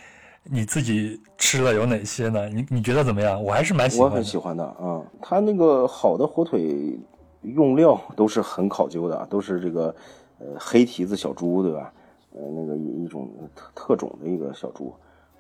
[0.45, 2.49] 你自己吃了有哪些呢？
[2.49, 3.43] 你你觉得怎么样？
[3.43, 5.03] 我还是蛮喜欢，我很喜欢的啊。
[5.21, 6.99] 它那个好的火腿
[7.43, 9.95] 用料都是很考究的，都是这个
[10.39, 11.93] 呃黑蹄子小猪，对吧？
[12.33, 14.95] 呃，那个一一种特特种的一个小猪，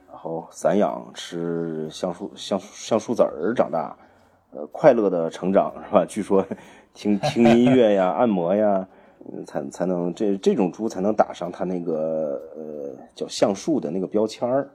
[0.08, 3.96] 然后散养吃橡树橡橡树籽儿长大，
[4.50, 6.04] 呃，快乐的成长是吧？
[6.04, 6.44] 据说
[6.92, 8.86] 听听音乐呀、按摩呀，
[9.46, 14.68] 才才能这这种猪才能打上它那个呃叫橡树的那个标签儿。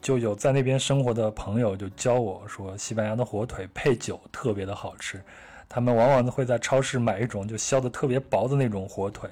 [0.00, 5.20] 就有在那边生活的朋友就教我说，西班牙的火腿配酒特别的好吃。
[5.68, 9.28] 他们往往会在超市买一种就削的特别薄的那种火腿，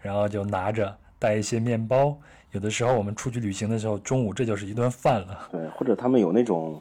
[0.00, 2.16] 然后就拿着带一些面包。
[2.52, 5.48] 有的时候我们出去旅行的时候，中午这就是一顿饭了。
[5.50, 6.80] 对，或者他们有那种，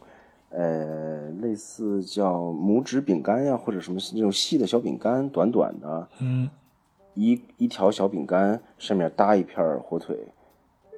[0.49, 6.49] 呃，类似叫拇指饼干呀，或者什么那种细的小饼干，短短的，嗯，
[7.13, 10.17] 一一条小饼干上面搭一片火腿，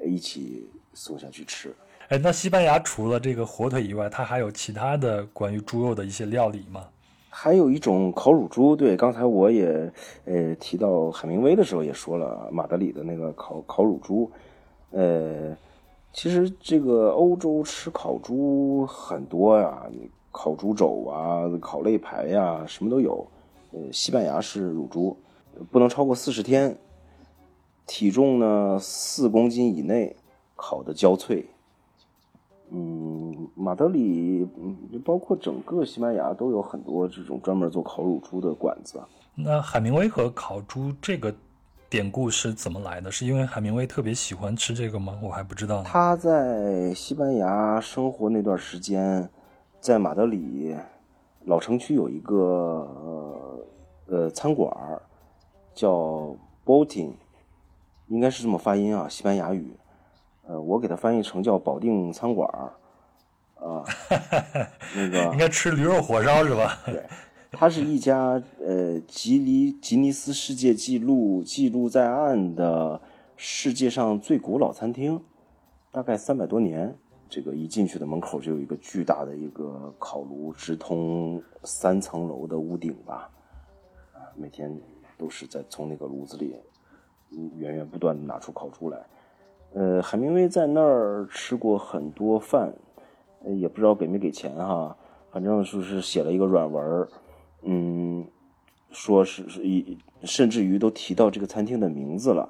[0.06, 1.74] 一起送下去吃。
[2.10, 6.86] 哎，那西班牙除了这个火腿以外，它还有其他的关于猪肉的一些料理吗？
[7.40, 9.94] 还有一种烤乳猪，对，刚才我也
[10.26, 14.32] 呃提到海明威的时候也说了，马德里的那个烤烤乳猪，
[14.90, 15.56] 呃，
[16.12, 19.86] 其实这个欧洲吃烤猪很多呀，
[20.32, 23.28] 烤猪肘啊，烤肋排呀，什么都有。
[23.72, 25.16] 呃，西班牙是乳猪，
[25.70, 26.76] 不能超过四十天，
[27.86, 30.16] 体重呢四公斤以内，
[30.56, 31.46] 烤的焦脆。
[32.70, 39.00] 嗯，马德里，嗯，包括整个西班牙都有很多这种专门做烤乳猪的馆子。
[39.36, 41.34] 那海明威和烤猪这个
[41.90, 43.10] 典故是怎么来的？
[43.10, 45.18] 是因为海明威特别喜欢吃这个吗？
[45.24, 45.82] 我还不知道。
[45.84, 49.30] 他在西班牙生活那段时间，
[49.80, 50.76] 在马德里
[51.46, 52.36] 老城区有一个
[53.06, 53.66] 呃
[54.08, 54.70] 呃餐馆
[55.74, 57.14] 叫 Boating，
[58.08, 59.72] 应该是这么发音啊，西班牙语。
[60.48, 62.72] 呃，我给它翻译成叫保定餐馆儿，
[63.68, 63.84] 啊，
[64.96, 66.80] 那个应该吃驴肉火烧是吧？
[66.88, 67.04] 对，
[67.52, 73.02] 它是一家呃吉尼吉尼斯世界纪录记录在案的
[73.36, 75.22] 世界上最古老餐厅，
[75.92, 76.98] 大概三百多年。
[77.30, 83.30] 这个一进去的门口就有一个巨大的一个烤炉，直通三层楼的屋顶吧，
[84.14, 84.74] 啊，每天
[85.18, 86.56] 都是在从那个炉子里
[87.58, 89.06] 源源不断的拿出烤猪来。
[89.78, 92.74] 呃，海明威在那儿吃过很多饭，
[93.46, 94.98] 也不知道给没给钱哈，
[95.30, 97.08] 反正就是写了一个软文
[97.62, 98.26] 嗯，
[98.90, 102.50] 说是是一，甚至于都提到这个餐厅的名字了，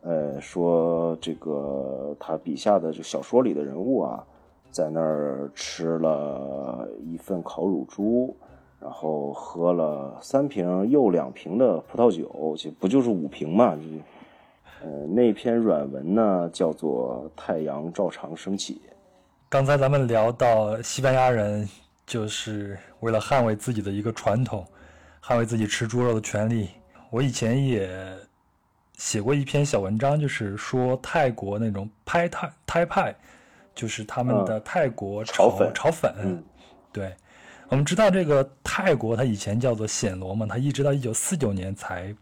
[0.00, 4.26] 呃，说这个他笔下的这小说里的人物啊，
[4.72, 8.34] 在那儿吃了一份烤乳猪，
[8.80, 13.78] 然后喝了三瓶又两瓶的葡萄酒，就不就是五瓶嘛？
[14.80, 18.74] 呃，那篇软文呢，叫做《太阳照常升起》。
[19.48, 21.68] 刚才咱们聊到西班牙人，
[22.06, 24.64] 就是为了捍卫自己的一个传统，
[25.22, 26.68] 捍卫自己吃猪肉的权利。
[27.10, 27.90] 我以前也
[28.98, 33.12] 写过一篇小文章，就是说泰国那种拍泰泰派，
[33.74, 35.72] 就是他们的泰国炒粉。
[35.74, 36.44] 炒粉，
[36.92, 37.12] 对，
[37.68, 42.14] 我们知道这个泰国，它以前叫做暹罗嘛，它一直到一九四九年才。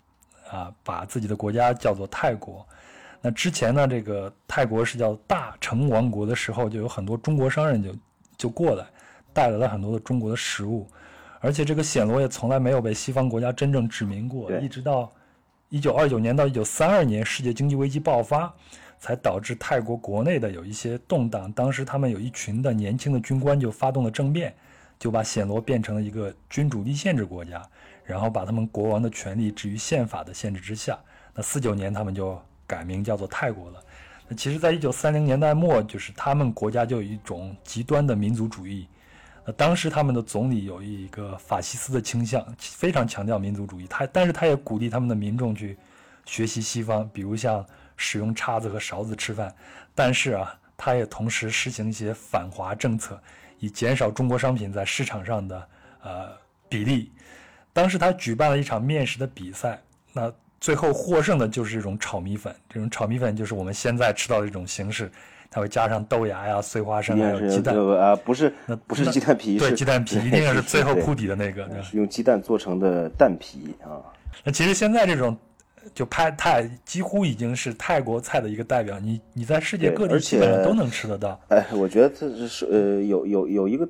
[0.51, 2.67] 啊，把自己的国家叫做泰国。
[3.21, 7.95] 那之前呢，这个泰国是叫大成王国的时候，就有很多中国商人就
[8.37, 8.85] 就过来，
[9.33, 10.87] 带来了很多的中国的食物。
[11.41, 15.11] 而且这个暹罗也从来没有被西方国家真正殖民过，一直到
[15.69, 18.53] 一九二九年到一九三二年世界经济危机爆发，
[18.99, 21.51] 才导致泰国国内的有一些动荡。
[21.53, 24.55] 当时他们有一群的年轻的军官就发动了政变，
[24.99, 27.63] 就把暹罗变成了一个君主立宪制国家。
[28.07, 30.99] 然后把他们国王的权力置于宪法的限制之下。
[31.35, 33.83] 那四九年他们就改名叫做泰国了。
[34.29, 38.89] 那其实，在一九三零年代末，就是他们国家就有一种极端的民族主义。
[39.45, 43.87] 那当时他们的总理有一个法西斯的倾向，非常强调民族主义。
[43.87, 45.79] 他但是他也鼓励他们的民众去
[46.25, 47.65] 学习西方，比如像
[47.97, 49.55] 使用叉子和勺子吃饭。
[49.95, 53.23] 但是啊，他也同时实行一些反华政策，
[53.61, 55.69] 以减少中国商品在市场上的
[56.03, 56.33] 呃
[56.69, 57.13] 比例。
[57.77, 59.79] 当时他举办了一场面食的比赛，
[60.15, 62.51] 那最后获胜的就是这种炒米粉。
[62.71, 65.11] 这种炒米粉就是我们现在吃到的这种形式，
[65.51, 74.01] 它会加上豆芽呀、碎花生还有鸡蛋啊，不是，那不是鸡蛋皮，对，鸡蛋皮一定是最后铺底的那个，是用鸡蛋做成的蛋皮啊。
[74.43, 75.37] 那其实现在这种
[75.95, 81.39] 就拍泰几乎已经是泰国菜的一个代表，你你在世界各地基本上都能吃得到。
[81.49, 83.87] 哎，我觉得这是呃有有有一个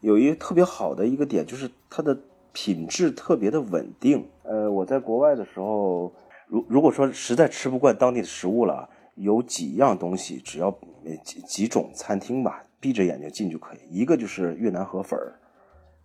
[0.00, 2.16] 有一个特别好的一个点，就是它的。
[2.52, 4.26] 品质特别的稳定。
[4.42, 6.12] 呃，我在国外的时候，
[6.46, 10.70] 如如果说实在吃不惯当地的食物了，有几样东西，只要
[11.24, 13.78] 几几种餐厅吧，闭着眼睛进就可以。
[13.90, 15.34] 一个就是越南河粉儿，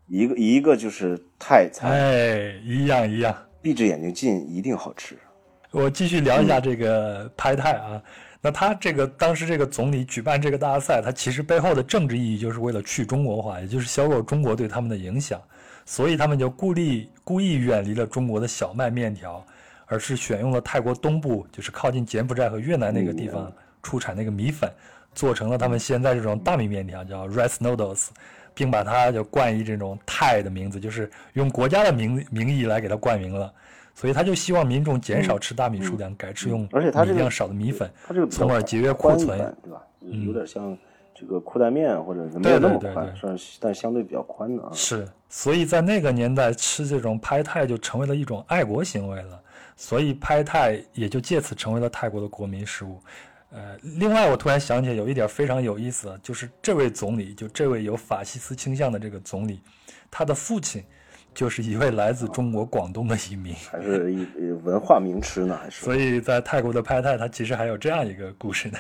[0.08, 1.92] 一个一个就是泰餐。
[1.92, 5.18] 哎，一样一样，闭着眼睛进一定好吃。
[5.72, 8.02] 我继续聊一下这个拍泰啊。
[8.42, 15.42] 那他这个当时这个总理举办这个大赛，他其实背后的政治意义就是为了去中国化，也就是削弱中国对他们的影响。
[15.86, 19.46] 所以他们就故意故意远离了中国的小麦面条，
[19.86, 23.52] 而是选用了泰国东部，就是靠近柬埔寨和越南那个地方
[23.84, 24.70] 出产那个米粉
[25.14, 28.08] 做成了他们现在这种大米面条，叫 rice noodles，
[28.54, 33.54] 并把它就冠以这种泰的名字，就是用国家的名名义来给它冠名了。
[33.94, 39.38] 所以他就希望民众减少吃大米数量，改吃用米量少的米粉，它这个从而节约库存。
[39.38, 39.82] 点对吧？
[40.02, 40.78] 有点像
[41.18, 44.70] 这个裤带面或者没有那么宽，算是但相对比较宽的啊。
[44.74, 49.42] 是，所以在那个年代吃这种拍泰就成为了一种爱国行为了，
[49.78, 53.00] 所以拍泰也就借此成为了泰国的国民食物。
[53.52, 59.62] 呃，另外我突然想起来有一点非常有意思，就是这位总理，就这位有法西斯倾向的这个总理，
[60.12, 60.84] 他的父亲
[61.34, 63.56] 就是一位来自中国广东的移民。
[63.72, 68.78] 还是一呃文化名吃呢，还是所以在泰国的拍泰，它其实还有这样一个故事呢。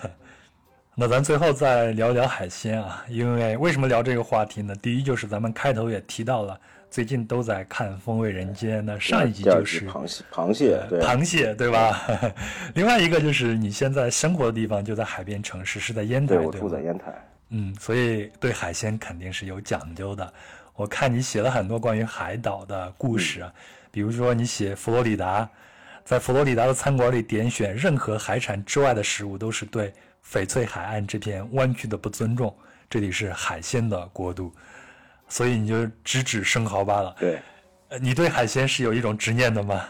[0.97, 4.73] 那咱最后再聊聊海鲜啊，因为为什么聊这个话题呢？
[4.81, 6.57] 第一就是咱们开头也提到了，
[6.89, 12.01] 最近都在看《风味人间》，那上一集就是螃蟹，螃蟹对，螃蟹，对吧？
[12.75, 16.51] 另外一个就是你现在生活的地方就在海边城市，是在烟台，对我？
[16.53, 17.13] 住在烟台，
[17.49, 20.33] 嗯，所以对海鲜肯定是有讲究的。
[20.75, 23.53] 我看你写了很多关于海岛的故事啊，
[23.91, 25.49] 比如说你写佛罗里达，
[26.05, 29.93] 在佛罗里达的餐馆里点选任何海产之外的食物，都是对
[30.29, 32.53] 翡翠海岸这片湾区的不尊重。
[32.89, 34.51] 这里是海鲜的国度，
[35.27, 37.15] 所以你就直指生蚝罢了。
[37.19, 37.39] 对，
[37.89, 39.83] 呃你对海鲜是有一种执念的吗？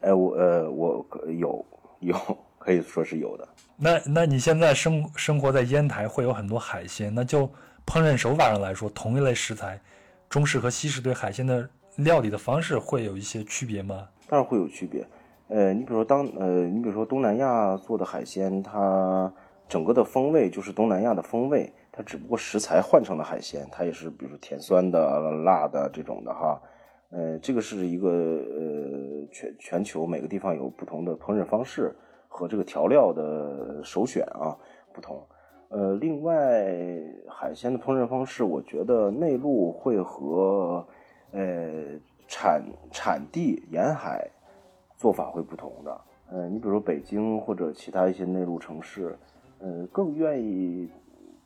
[0.00, 1.06] 哎，我呃我
[1.38, 1.66] 有
[2.00, 7.46] 有可以说是有的，那那你现在生生活在烟台，会有很多海鲜，那就
[7.86, 9.80] 烹饪手法上来说，同一类食材，
[10.28, 14.06] 中式和西式对海鲜的料理的方式会有一些区别吗？
[14.28, 15.06] 当然会有区别。
[15.48, 19.32] 呃，你比如说当呃，你比如说东南亚做的海鲜，它
[19.72, 26.60] 整个的风味就是东南亚的风味，它只不过食材换成了海鲜，它也是比如说甜酸的、辣的这种的哈。
[27.08, 31.90] 呃，这个是一个呃全全球每个地方有不同的烹饪方式
[32.28, 34.54] 和这个调料的首选啊
[34.92, 35.26] 不同。
[35.70, 36.70] 呃，另外
[37.26, 40.86] 海鲜的烹饪方式，我觉得内陆会和
[41.30, 41.98] 呃
[42.28, 44.28] 产产地沿海
[44.98, 46.00] 做法会不同的。
[46.30, 49.18] 呃，你比如说北京或者其他一些内陆城市，
[49.62, 50.90] 呃，更愿意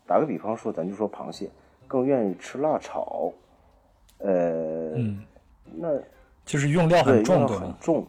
[0.06, 1.50] 打个比方说，咱就说螃蟹，
[1.86, 3.30] 更愿意吃辣炒。
[4.18, 5.20] 呃，嗯，
[5.74, 5.88] 那
[6.44, 8.06] 就是用料很重，很重，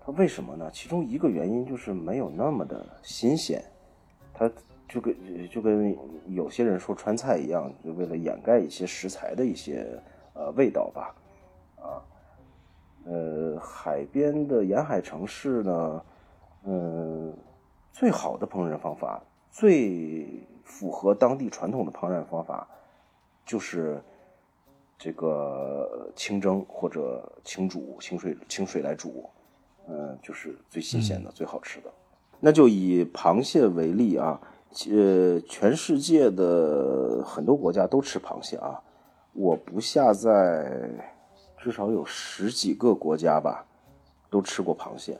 [0.00, 0.70] 它为什么呢？
[0.72, 3.62] 其中一个原因就是没有那么的新鲜，
[4.32, 4.50] 它
[4.88, 5.14] 就跟
[5.50, 5.94] 就跟
[6.28, 9.86] 有些人说川菜一样，就为了掩盖一些食材的一些
[10.32, 11.14] 呃味道吧，
[11.76, 12.00] 啊，
[13.04, 16.04] 呃，海边的沿海城市呢，
[16.64, 17.36] 嗯、
[17.92, 19.22] 最好的烹饪方法，
[19.52, 20.26] 最
[20.64, 22.66] 符合当地传统的烹饪方法，
[23.44, 24.02] 就是
[24.98, 29.28] 这个清蒸或者清煮，清水清水来煮，
[29.86, 31.92] 嗯、就是最新鲜的、最好吃的。
[32.40, 34.40] 那就以螃蟹为例啊，
[34.90, 38.82] 呃，全世界的很多国家都吃螃蟹啊，
[39.34, 40.90] 我不下在
[41.58, 43.66] 至少有十几个国家吧，
[44.30, 45.18] 都吃过螃蟹。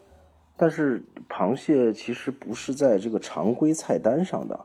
[0.57, 4.59] 但是螃蟹其实不是在这个常规菜单上的，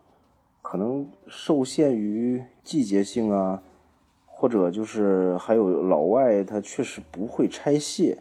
[0.62, 3.62] 可能受限于季节性啊，
[4.26, 8.18] 或者就是还有老外他确实不会拆蟹，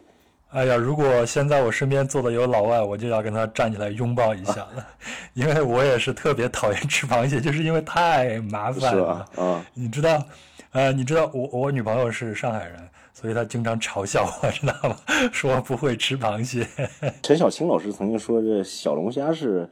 [0.49, 4.87] 哎呀，如果现在我身边坐的有老外，我就要跟他站起来拥抱一下了，
[5.35, 9.27] 因为我也是特别讨厌吃螃蟹，就是因为太麻烦了？
[9.35, 10.23] 啊，你知道，
[10.71, 12.79] 呃，你知道我我女朋友是上海人，
[13.19, 14.95] 所以他经常嘲笑我， 知道吗？
[15.33, 16.67] 说不会吃螃蟹。
[17.23, 19.67] 陈小青老师曾经说，这小龙虾是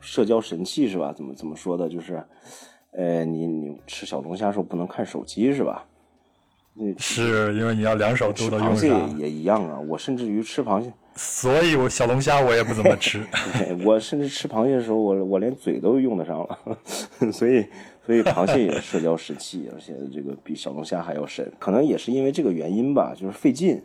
[0.00, 1.12] 社交神器是吧？
[1.12, 1.88] 怎么怎么说的？
[1.88, 2.20] 就是，
[2.90, 5.86] 呃，你你吃小龙虾时候不能看手机是吧？
[6.76, 9.78] 你是因为你要两手吃都能用螃蟹上，也一样啊。
[9.78, 13.24] 我甚至于吃螃蟹，所以我小龙虾我也不怎么 吃。
[13.84, 16.58] 我甚至吃螃蟹的时候，我我连嘴都用得上了，
[17.32, 17.64] 所以
[18.04, 21.48] 所以螃蟹也是社交神器，而且这个比小龙虾还要神。
[21.60, 23.80] 可能也是因为这个原因吧，就是费劲。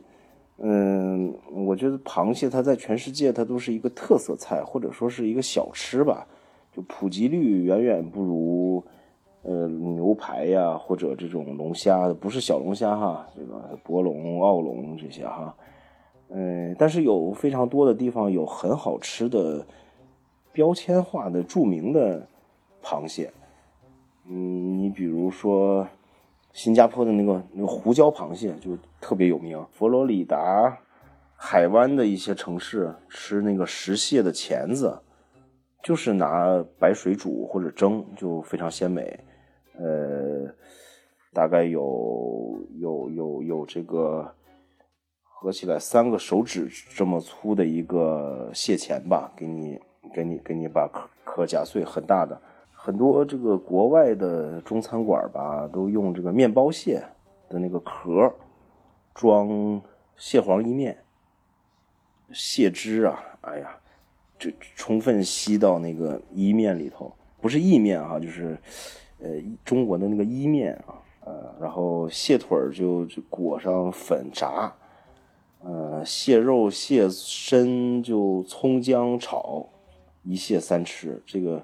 [0.62, 6.26] 嗯，我觉得螃蟹它在全世界它都是一个特色菜，或者说是一个小吃吧，
[6.76, 8.84] 就普及率远远不如
[9.44, 15.56] 呃牛排呀或者这种龙虾，不是小龙虾哈，这个博龙、澳龙这些哈。
[16.30, 19.66] 嗯，但是有非常多的地方有很好吃的
[20.52, 22.28] 标签化的著名的
[22.84, 23.32] 螃蟹。
[24.28, 25.88] 嗯，你比如说
[26.54, 30.78] 新加坡的那个那个胡椒螃蟹就特别有名，佛罗里达
[31.36, 35.00] 海湾的一些城市吃那个石蟹的钳子，
[35.82, 39.20] 就是拿白水煮或者蒸，就非常鲜美。
[39.82, 40.53] 呃，
[41.34, 44.30] 大概有有有有这个
[45.23, 49.80] 合起来三个手指这么粗的一个蟹钳吧，给你
[50.13, 52.39] 给你给你把壳壳夹碎，很大的。
[52.73, 57.03] 很多这个国外的中餐馆吧，都用这个面包蟹
[57.49, 58.34] 的那个壳
[59.13, 59.82] 装
[60.15, 60.97] 蟹黄意面，
[62.32, 63.77] 蟹汁啊，哎呀，
[64.38, 68.57] 就充分吸到那个意面里头，不是意面啊，就是
[69.22, 69.30] 呃
[69.65, 70.95] 中国的那个伊面啊，
[71.26, 74.74] 呃，然后蟹腿就就裹上粉炸，
[75.61, 79.67] 呃，蟹肉、蟹身就葱姜炒，
[80.24, 81.63] 一蟹三吃，这个，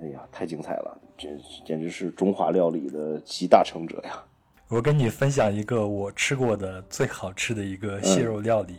[0.00, 1.28] 哎呀，太精彩了，这
[1.64, 4.22] 简直是中华料理的集大成者呀！
[4.68, 8.76] 我跟你分享一个我吃过的最好吃的一个蟹肉料理，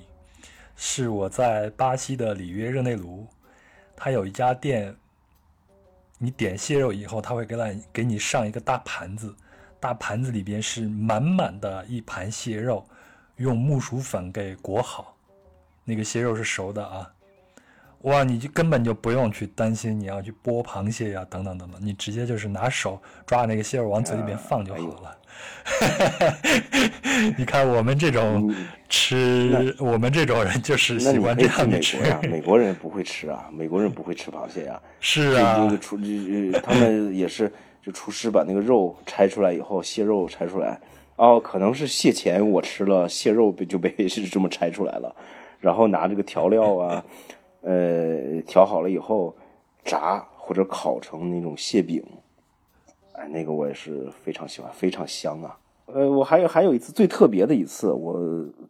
[0.76, 3.26] 是我在巴西的里约热内卢，
[3.96, 4.96] 它有一家店，
[6.22, 9.34] 你点蟹肉以后，他会给来给你上一个大盘子，
[9.80, 12.86] 大盘子里边是满满的一盘蟹肉，
[13.38, 15.16] 用木薯粉给裹好，
[15.86, 17.10] 那个蟹肉是熟的啊。
[18.04, 25.18] 哇，你就根本就不用去担心你要去剥螃蟹呀，等等等等，你直接就是拿手抓那个蟹肉往嘴里面放就好了。
[27.38, 28.54] 你看我们这种
[28.88, 31.98] 吃，我们这种人就是喜欢这样的吃。
[31.98, 34.82] 美国呀， 美国人不会吃啊，美国人不会吃螃蟹呀。
[35.00, 37.52] 这是啊个，厨呃他们也是，
[37.84, 40.80] 就厨师把那个肉拆出来以后，蟹肉拆出来，
[41.18, 45.16] 哦，可能是蟹钳我吃了，蟹肉被就被 是这么拆出来了，
[45.60, 47.04] 然后拿这个调料啊，
[47.62, 49.36] 呃，调好了以后
[49.86, 52.04] 炸或者烤成那种蟹饼，
[53.20, 55.60] 哎，那个我也是非常喜欢，非常香啊。
[55.88, 58.18] 呃，我还有还有一次最特别的一次，我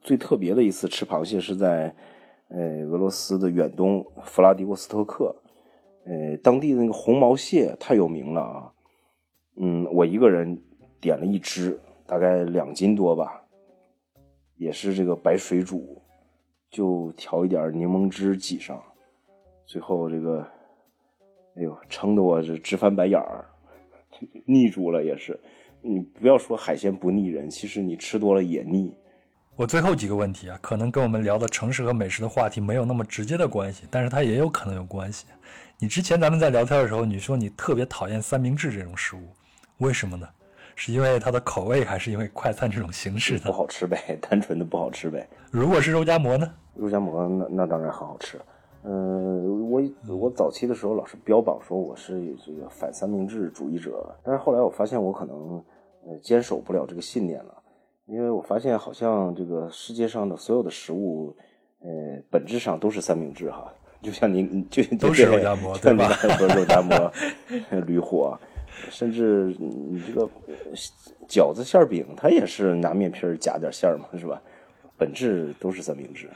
[0.02, 1.94] 最特别的一次吃螃蟹是在
[2.48, 5.36] 呃俄罗斯的远东弗拉迪沃斯托克，
[6.06, 8.72] 呃，当地的那个红毛蟹太有名了啊。
[9.58, 10.60] 嗯，我一个人
[11.00, 13.44] 点了一只，大概两斤多吧，
[14.56, 16.02] 也是这个白水煮，
[16.72, 18.82] 就调一点柠檬汁挤上，
[19.68, 20.40] 最后这个，
[21.56, 23.46] 哎呦，撑得我这直翻白眼儿，
[24.46, 25.40] 腻住了也是。
[25.82, 28.94] 你不要说海鲜不腻人，其实你吃多了也腻。
[29.56, 35.26] 我最后几个问题啊，可能跟我们聊的城市和美食的话题没有那么直接的关系，但是它也有可能有关系。
[35.78, 39.20] 你之前咱们在聊天的时候，你说你特别讨厌三明治这种食物，
[39.78, 40.28] 为什么呢？
[40.76, 43.52] 是因为它的口味，还是因为快餐这种形式不？
[43.52, 45.28] 好吃呗，单纯的不好吃呗。
[45.52, 46.50] 如果是肉夹馍呢？
[46.76, 48.40] 肉夹馍那那当然很好吃。
[48.84, 49.82] 嗯、我
[50.16, 55.64] 我早期的时候老是标榜说我是这个反三明治主义者，但是后来我发现我可能
[56.06, 57.54] 呃坚守不了这个信念了，
[58.06, 61.36] 因为我发现好像这个世界上的所有的食物，
[61.80, 61.90] 呃，
[62.30, 63.72] 本质上都是三明治哈。
[64.02, 67.12] 就像您就都是肉夹馍对吧说肉夹馍、
[67.86, 68.40] 驴火，
[68.90, 70.56] 甚至你这个呃
[71.28, 74.42] 饺子馅儿饼，它也是拿面皮儿夹点馅儿嘛，是吧？
[74.98, 76.30] 本质都是三明治。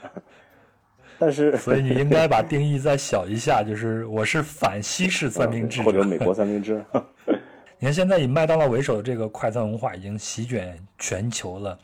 [1.18, 6.84] 但是，所以你应该把定义再小一下，就是我是反西式三明治或者美国三明治，
[7.78, 11.78] 你看，现在以麦当劳为首的这个快餐文化已经席卷全球了。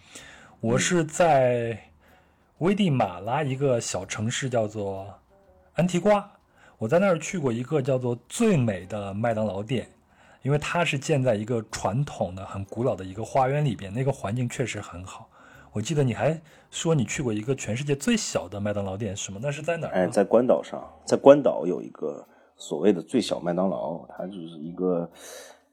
[0.60, 1.78] 我是在
[2.58, 5.06] 危地马拉一个小城市叫做
[5.74, 6.30] 安提瓜，
[6.76, 9.88] 我在那儿去过一个叫做最美的麦当劳店，
[10.42, 15.30] 因为它是建在一个传统的、很古老的一个花园里边，那个环境确实很好。
[15.72, 19.38] 我记得你还说你去过一个全世界最小的麦当劳店，什么？
[19.40, 25.08] 那是在哪儿哎，在关岛上，在关岛有一个所谓的最小麦当劳，它就是一个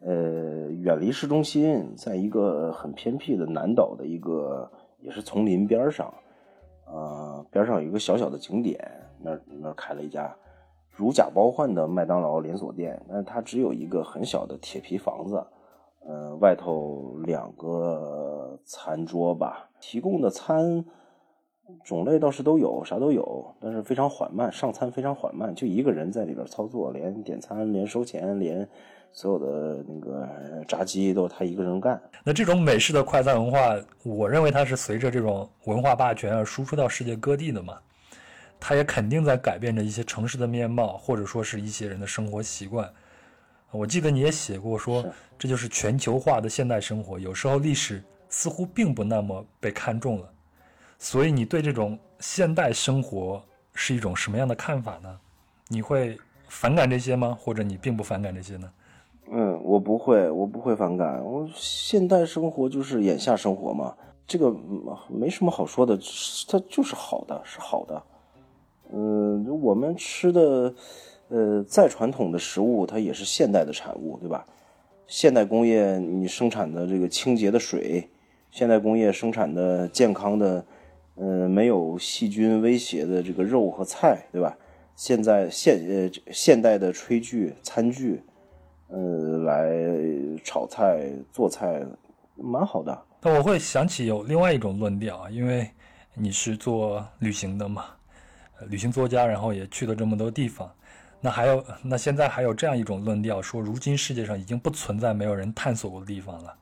[0.01, 6.13] 呃远离市中心，在一个很偏僻的南岛的一个也是丛林边上，
[6.85, 8.79] 呃，边上有一个小小的景点，
[9.19, 10.31] 那那开了一家
[10.91, 15.43] 如假包换的麦当劳连锁店，但是它只有一个很小的铁皮房子，
[16.07, 20.83] 呃，外头两个餐桌吧，提供的餐
[21.83, 28.67] 种类倒是都有，啥都有，但是非常缓慢，上餐非常缓慢，就一个人在里边操作，连点餐、连收钱、连
[29.11, 30.27] 所有的那个
[30.65, 32.01] 炸鸡都是他一个人干。
[32.23, 37.77] 那这种美式的快餐文化，我认为它是随着这种文化霸权而输出到世界各地的嘛。
[38.59, 42.89] 它也肯定在改变着一些城市的面貌，或者说是一些人的生活习惯。
[43.71, 47.19] 我记得你也写过说是，这就是全球化的现代生活。
[47.19, 50.29] 有时候历史似乎并不那么被看重了，
[50.99, 53.41] 所以你对这种现代生活
[53.73, 55.19] 是一种什么样的看法呢？
[55.67, 56.17] 你会
[56.47, 57.37] 反感这些吗？
[57.39, 58.71] 或者你并不反感这些呢？
[59.29, 61.23] 嗯，我不会，我不会反感。
[61.23, 63.93] 我现代生活就是眼下生活嘛，
[64.25, 64.55] 这个
[65.09, 65.97] 没什么好说的，
[66.47, 68.03] 它就是好的，是好的。
[68.93, 70.73] 嗯，我们吃的，
[71.27, 74.45] 呃，再传统的食物，它也是现代的产物，对吧？
[75.07, 78.09] 现代工业你生产的这个清洁的水，
[78.57, 80.65] 现代工业生产的健康的，
[81.13, 84.57] 呃，没有细菌威胁的这个肉和菜，对吧？
[84.95, 88.23] 现在现呃现代的炊具、餐具，
[88.87, 88.97] 呃，
[89.43, 89.69] 来
[90.43, 91.85] 炒菜做菜，
[92.35, 92.99] 蛮好的。
[93.21, 95.69] 那我会想起有另外一种论调啊，因为
[96.15, 97.85] 你是做旅行的嘛，
[98.69, 100.67] 旅行作家，然后也去了这么多地方。
[101.21, 106.55] 那还有，那现在还有这样一种论调，说如今世界上已经不存在没有人探索过的地方了，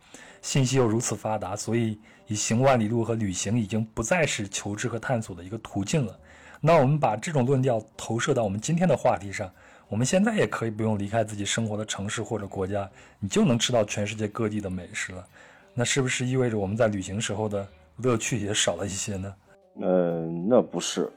[0.45, 6.15] 信息又如此发达，所以以行万里路和旅行已经不再是求知和探索的一个途径了。
[6.61, 9.51] 那我们把这种论调投射到我们今天的话题上，
[9.89, 12.87] 我们现在也可以不用离开自己生活的城市或者国家，
[13.19, 15.27] 你就能吃到全世界各地的美食了。
[15.73, 17.67] 那是不是意味着我们在旅行时候的
[17.97, 19.33] 乐趣也少了一些呢？
[19.81, 21.11] 呃，那不是，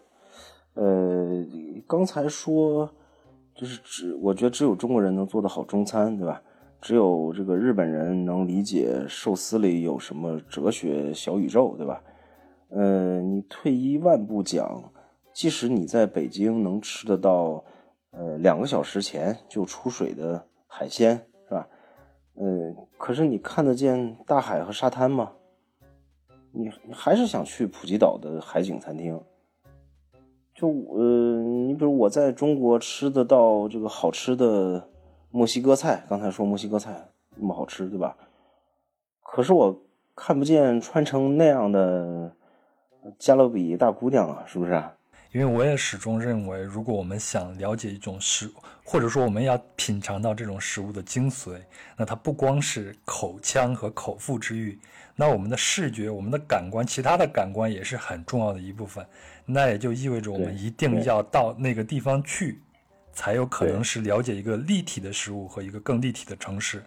[0.73, 1.45] 呃，
[1.87, 2.91] 刚才说
[3.55, 6.41] 就是只，我觉得只有中国人能做得好中餐，对吧？
[6.81, 12.03] 只有这个日本人能理解寿司里有什么哲学小宇宙，对吧？
[12.71, 14.83] 呃，你退一万步讲，
[15.33, 17.65] 即使你在北京能吃得到，
[18.11, 21.17] 呃，两个小时前就出水的海鲜，
[21.49, 21.69] 是吧？
[22.35, 25.33] 呃，可是你看得见大海和沙滩吗？
[26.53, 29.21] 你你还是想去普吉岛的海景餐厅？
[30.55, 34.89] 就呃，你比如我在中国吃得到这个好吃的
[35.31, 38.17] 墨西哥菜，刚才说墨西哥菜那么好吃，对吧？
[39.23, 39.79] 可是我
[40.15, 42.33] 看不见穿成那样的
[43.19, 44.93] 加勒比大姑娘啊，是不是啊？
[45.33, 48.51] 因为我也始终认为，如果我们想了解一种食，
[48.83, 51.61] 或者说我们要品尝到这种食物的精髓，
[51.99, 54.79] 那它不光是口腔和口腹之欲，
[55.15, 59.07] 那我们的视觉、我们的感官、其他的感官也是很重要的一部分。
[59.45, 62.63] 那也就意味着我们一定要到那个地方去，
[63.19, 66.81] 才有可能是了解一个立体的食物和一个更立体的城市。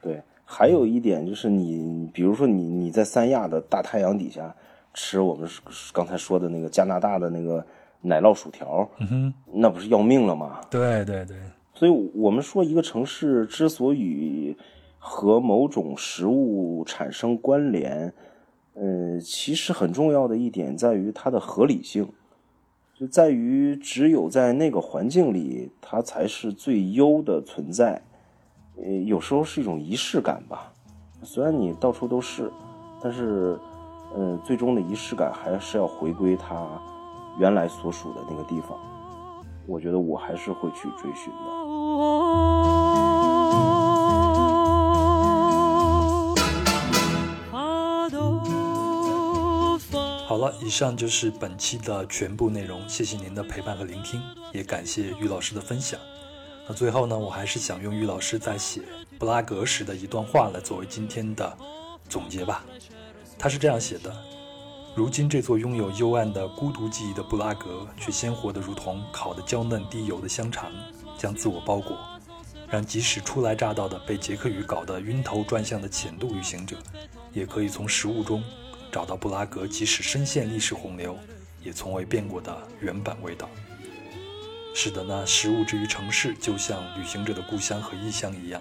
[0.00, 4.54] 对，还有一点就是你，比如说你你在三亚的大太阳底下
[4.94, 5.48] 吃我们
[5.92, 7.66] 刚才说的那个加拿大的那个
[8.00, 10.60] 奶酪薯条，嗯哼，那不是要命了吗？
[10.70, 11.36] 对对对，
[11.74, 14.56] 所以我们说一个城市之所以
[15.00, 18.14] 和某种食物产生关联，
[18.74, 22.08] 呃，其实很重要的一点在于它的合理性，
[22.98, 28.00] 就在于只有在那个环境里，它才是最优的存在。
[28.78, 30.72] 呃，有时候是一种仪式感吧。
[31.22, 32.50] 虽然你到处都是，
[33.02, 33.58] 但是，
[34.14, 36.66] 呃，最终的仪式感还是要回归它
[37.38, 38.78] 原来所属的那个地方。
[39.66, 42.55] 我觉得我还是会去追寻的。
[50.26, 54.20] 好了，以上就是本期的全部内容，谢谢您的陪伴和聆听，
[54.52, 56.00] 也感谢于老师的分享。
[56.66, 58.82] 那最后呢，我还是想用于老师在写
[59.20, 61.56] 布拉格时的一段话来作为今天的
[62.08, 62.64] 总结吧。
[63.38, 64.12] 他是这样写的：
[64.96, 70.72] 如今这座拥有幽暗的孤独记忆的布拉格，却鲜活的如同烤的娇嫩低油的香肠，
[71.16, 71.96] 将自我包裹，
[72.68, 76.76] 让即使初来乍到的被捷克语搞得晕头转向的浅度旅行者，
[77.32, 78.42] 也可以从食物中
[78.96, 81.18] 找到布拉格即使深陷历史洪流，
[81.62, 83.46] 也从未变过的原版味道。
[84.74, 88.58] 使得，那食物之于城市，就像旅行者的故乡和异乡一样，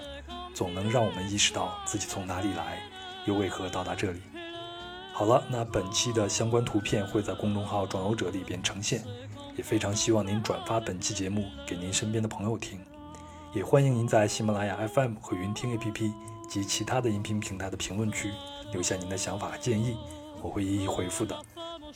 [0.53, 2.79] 总能让我们意识到自己从哪里来，
[3.23, 4.19] 又为何到达这里。
[5.13, 9.05] 好了，那本期的相关图片会在公众号“壮游者”里边呈现，
[9.55, 12.77] 也非常希望您转发本期节目给您身边的朋友听，
[13.53, 16.11] 也欢迎您在喜马拉雅 FM 和云听 APP
[16.49, 18.33] 及其他的音频平台的评论区
[18.73, 19.95] 留下您的想法和建议，
[20.41, 21.37] 我会一一回复的。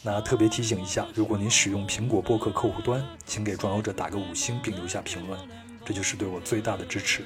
[0.01, 5.39] 那特别提醒一下，如果您使用苹果播客客户端，请给壮游者打个五星并留下评论，
[5.85, 7.23] 这就是对我最大的支持。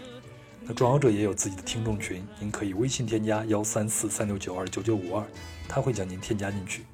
[0.61, 5.24] 那壮游者也有自己的听众群，您可以微信添加幺三四三六九二九九五二，
[5.68, 6.86] 他会将您添加进去。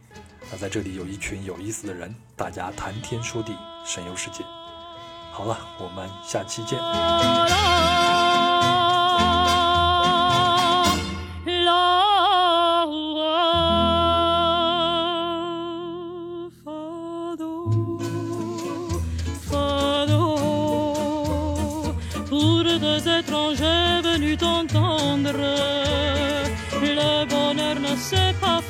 [0.51, 3.55] 那在这里有一群有意思的人，大家谈天说地，
[3.85, 4.43] 神游世界。
[5.31, 6.79] 好了，我们下期见。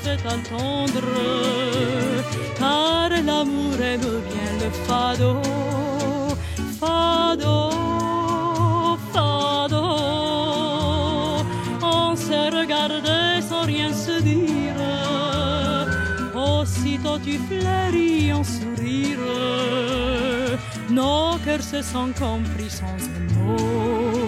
[0.09, 1.07] Fait attendre,
[2.57, 5.41] car l'amour aime bien le fado,
[6.79, 7.69] fado,
[9.13, 9.85] fado.
[11.81, 14.79] On s'est regardé sans rien se dire.
[16.35, 19.19] Aussitôt tu fleuris en sourire.
[20.89, 24.18] Nos cœurs se sont compris sans un mot.